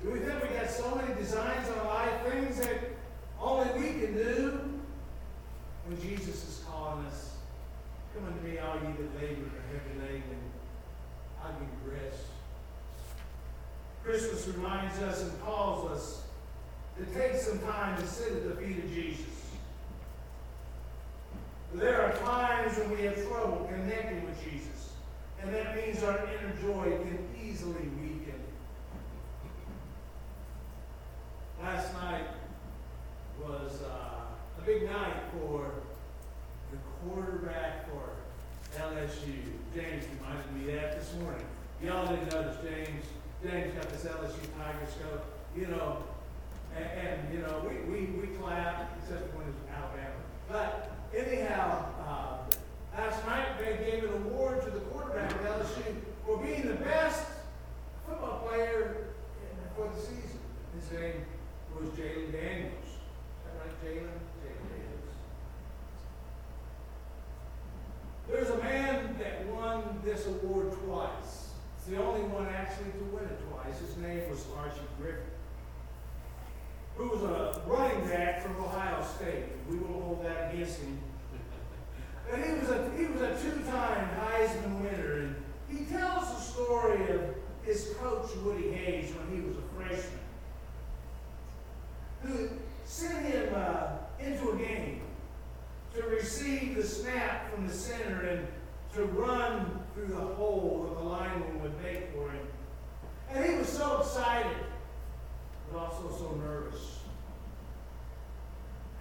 [0.01, 2.77] Do we think we got so many designs on life, things that
[3.41, 4.59] only we can do?
[5.87, 7.33] When Jesus is calling us,
[8.13, 10.39] come unto me, all ye that labor and are heavy laden,
[11.43, 12.25] I'll give you rest.
[14.03, 16.21] Christmas reminds us and calls us
[16.97, 19.25] to take some time to sit at the feet of Jesus.
[21.73, 24.93] There are times when we have trouble connecting with Jesus,
[25.41, 28.39] and that means our inner joy can easily weaken.
[31.61, 32.25] Last night
[33.45, 35.71] was uh, a big night for
[36.71, 38.09] the quarterback for
[38.79, 39.35] LSU.
[39.75, 41.45] James reminded me of that this morning.
[41.83, 43.05] Y'all didn't notice James.
[43.43, 45.25] James got this LSU Tiger scope,
[45.55, 45.97] you know,
[46.75, 50.15] and, and you know, we, we, we clap, except when it's Alabama.
[50.49, 55.95] But anyhow, uh, last night they gave an award to the quarterback of LSU
[56.25, 57.25] for being the best
[58.07, 58.95] football player
[59.41, 60.39] in- for the season.
[60.79, 61.25] His name
[61.79, 62.73] was Jalen Daniels.
[62.73, 64.17] Is that right, Jalen?
[64.41, 65.13] Jalen Daniels.
[68.27, 71.51] There's a man that won this award twice.
[71.77, 73.79] It's the only one actually to win it twice.
[73.79, 75.21] His name was Archie Griffin,
[76.95, 79.45] who was a running back from Ohio State.
[79.69, 80.99] We will hold that against him.
[82.31, 85.35] And he was a he was a two-time Heisman winner, and
[85.69, 87.21] he tells the story of
[87.63, 90.19] his coach Woody Hayes when he was a freshman,
[92.23, 92.49] who
[92.83, 95.01] sent him uh, into a game
[95.95, 98.47] to receive the snap from the center and
[98.97, 102.47] to run through the hole that the lineman would make for him.
[103.29, 104.57] And he was so excited,
[105.71, 106.97] but also so nervous.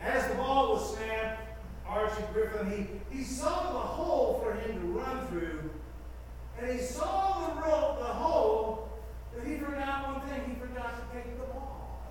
[0.03, 1.59] As the ball was snapped,
[1.89, 5.71] Archie Griffin, he, he saw the hole for him to run through,
[6.61, 8.91] and he saw the rope, the hole,
[9.35, 12.03] but he forgot one thing, he forgot to take the ball.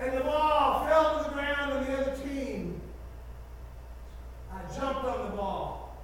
[0.00, 2.80] And the ball fell to the ground, and the other team
[4.52, 5.96] uh, jumped on the ball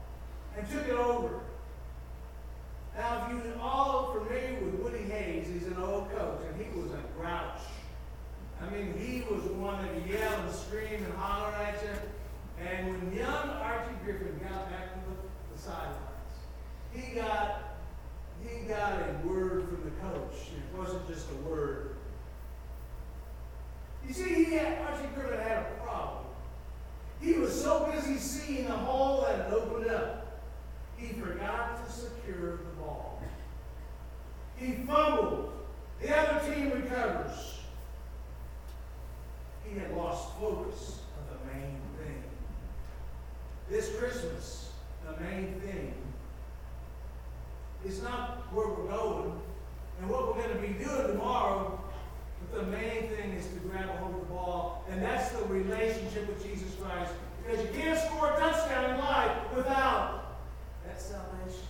[0.56, 1.40] and took it over.
[2.96, 6.90] Now, if you're all familiar with Woody Hayes, he's an old coach, and he was
[6.90, 7.60] a grouch.
[8.60, 12.64] I mean, he was one that yell and scream and holler at you.
[12.64, 15.98] And when young Archie Griffin got back to the, the sidelines,
[16.92, 17.62] he got
[18.46, 20.34] he got a word from the coach.
[20.56, 21.96] It wasn't just a word.
[24.06, 26.21] You see, he had, Archie Griffin had a problem.
[27.22, 30.40] He was so busy seeing the hole that had opened up,
[30.96, 33.22] he forgot to secure the ball.
[34.56, 35.52] He fumbled.
[36.00, 37.60] The other team recovers.
[39.64, 42.22] He had lost focus of the main thing.
[43.70, 44.72] This Christmas,
[45.06, 45.94] the main thing
[47.84, 49.40] is not where we're going
[50.00, 51.80] and what we're going to be doing tomorrow,
[52.54, 56.28] the main thing is to grab a hold of the ball, and that's the relationship
[56.28, 57.12] with Jesus Christ.
[57.44, 60.36] Because you can't score a touchdown in life without
[60.86, 61.66] that salvation.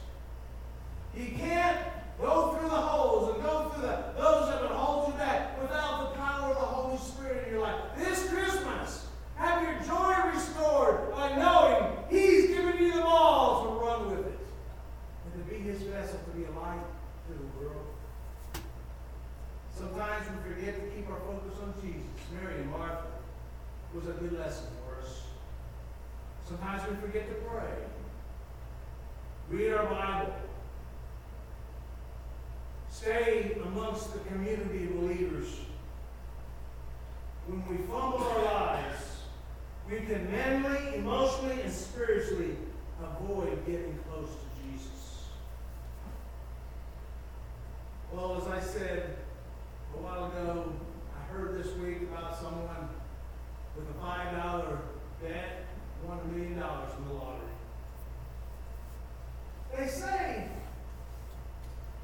[1.17, 1.79] You can't
[2.21, 6.13] go through the holes and go through the those that would hold you back without
[6.13, 7.81] the power of the Holy Spirit in your life.
[7.97, 9.07] This Christmas,
[9.37, 14.39] have your joy restored by knowing He's given you the ball to run with it
[15.25, 15.53] and to
[19.83, 22.07] Sometimes we forget to keep our focus on Jesus.
[22.33, 23.03] Mary and Martha
[23.93, 25.23] was a good lesson for us.
[26.47, 27.83] Sometimes we forget to pray.
[29.51, 30.35] Read our Bible.
[32.89, 35.49] Stay amongst the community of believers.
[37.49, 39.03] When we fumble our lives,
[39.91, 42.57] we can mentally, emotionally, and spiritually
[43.03, 45.25] avoid getting close to Jesus.
[48.13, 49.17] Well, as I said,
[49.95, 50.73] a while ago,
[51.17, 52.89] I heard this week about someone
[53.77, 54.79] with a five dollar
[55.23, 55.67] bet
[56.07, 57.39] won a million dollars in the lottery.
[59.77, 60.49] They say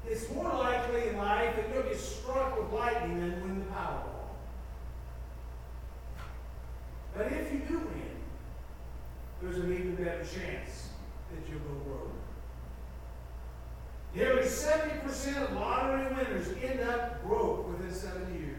[0.07, 4.29] it's more likely in life that you'll get struck with lightning than win the Powerball.
[7.15, 8.15] But if you do win,
[9.41, 10.89] there's an even better chance
[11.31, 12.18] that you'll go broke.
[14.15, 18.55] Nearly 70% of lottery winners end up broke within seven years.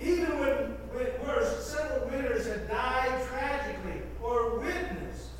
[0.00, 0.54] Even when,
[0.92, 5.30] when worse, several winners have died tragically or witnessed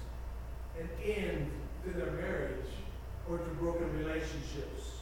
[0.80, 1.50] an end
[1.84, 2.66] to their marriage
[3.28, 5.00] or to broken relationships.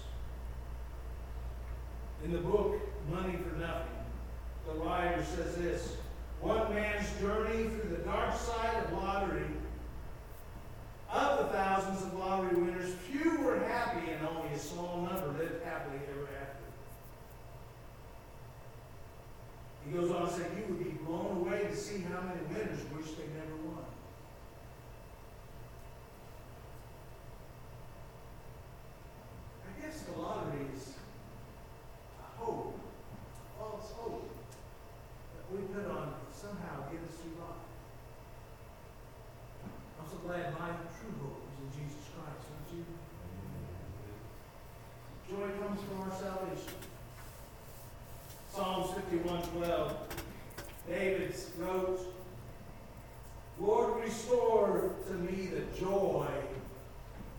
[2.24, 2.80] In the book
[3.10, 3.86] Money for Nothing,
[4.66, 5.96] the writer says this
[6.40, 9.44] One man's journey through the dark side of lottery.
[11.14, 15.62] Of the thousands of lottery winners, few were happy and only a small number lived
[15.64, 16.64] happily ever after.
[19.86, 22.80] He goes on to say, You would be blown away to see how many winners
[22.96, 23.84] wish they never won.
[29.68, 30.94] I guess the lottery is
[32.18, 32.76] a hope,
[33.56, 34.34] false hope,
[35.36, 37.62] that we put on to somehow get us through life.
[40.00, 40.70] I'm so glad my
[42.26, 42.84] aren't you?
[45.28, 46.74] Joy comes from our salvation.
[48.52, 49.92] Psalms 51:12.
[50.88, 52.00] David wrote,
[53.58, 56.26] Lord, restore to me the joy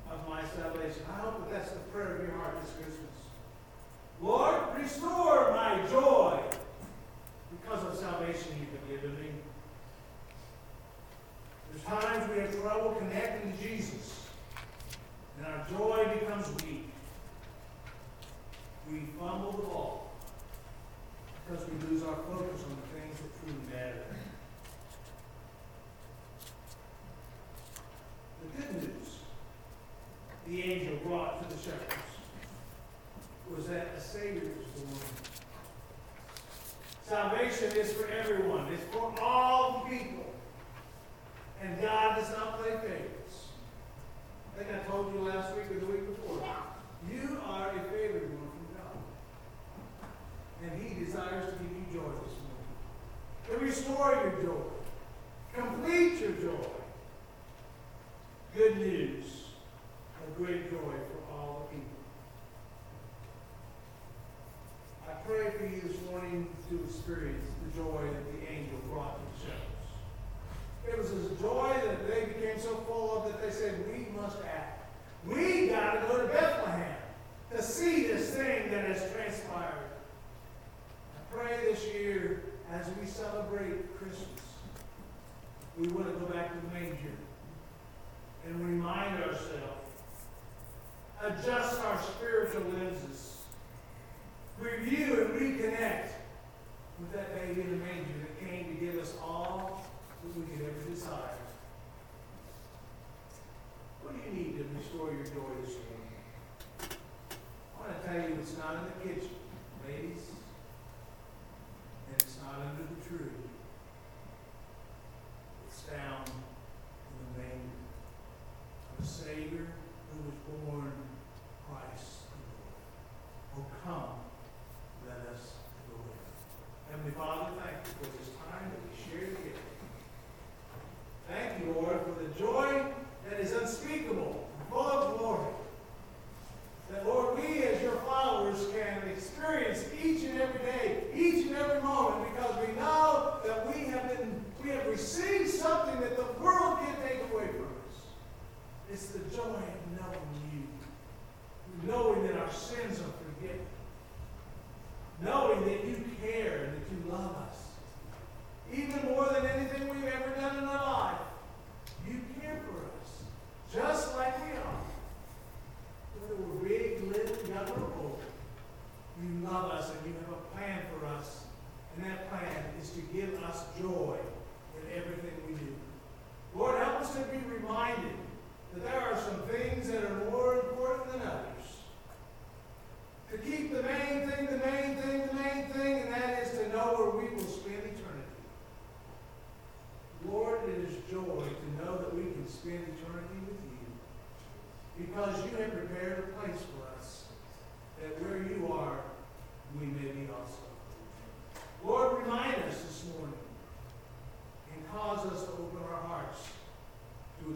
[0.10, 1.04] of my salvation.
[1.10, 3.16] I hope that that's the prayer of your heart this Christmas.
[4.22, 6.40] Lord, restore my joy
[7.52, 9.28] because of salvation you've given me.
[11.72, 14.15] There's times we have trouble connecting to Jesus,
[15.38, 16.90] and our joy becomes weak.
[18.90, 20.12] We fumble the ball
[21.48, 22.78] because we lose our focus on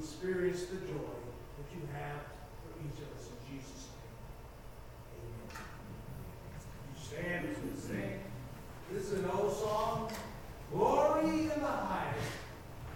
[0.09, 1.13] experience the joy
[1.57, 2.21] that you have
[2.65, 4.17] for each of us in Jesus' name.
[5.21, 5.53] Amen.
[6.89, 8.19] You stand as we sing.
[8.91, 10.11] This is an old song,
[10.73, 12.31] Glory in the Highest.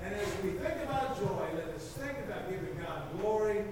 [0.03, 3.63] And as we think about joy, let us think about giving God glory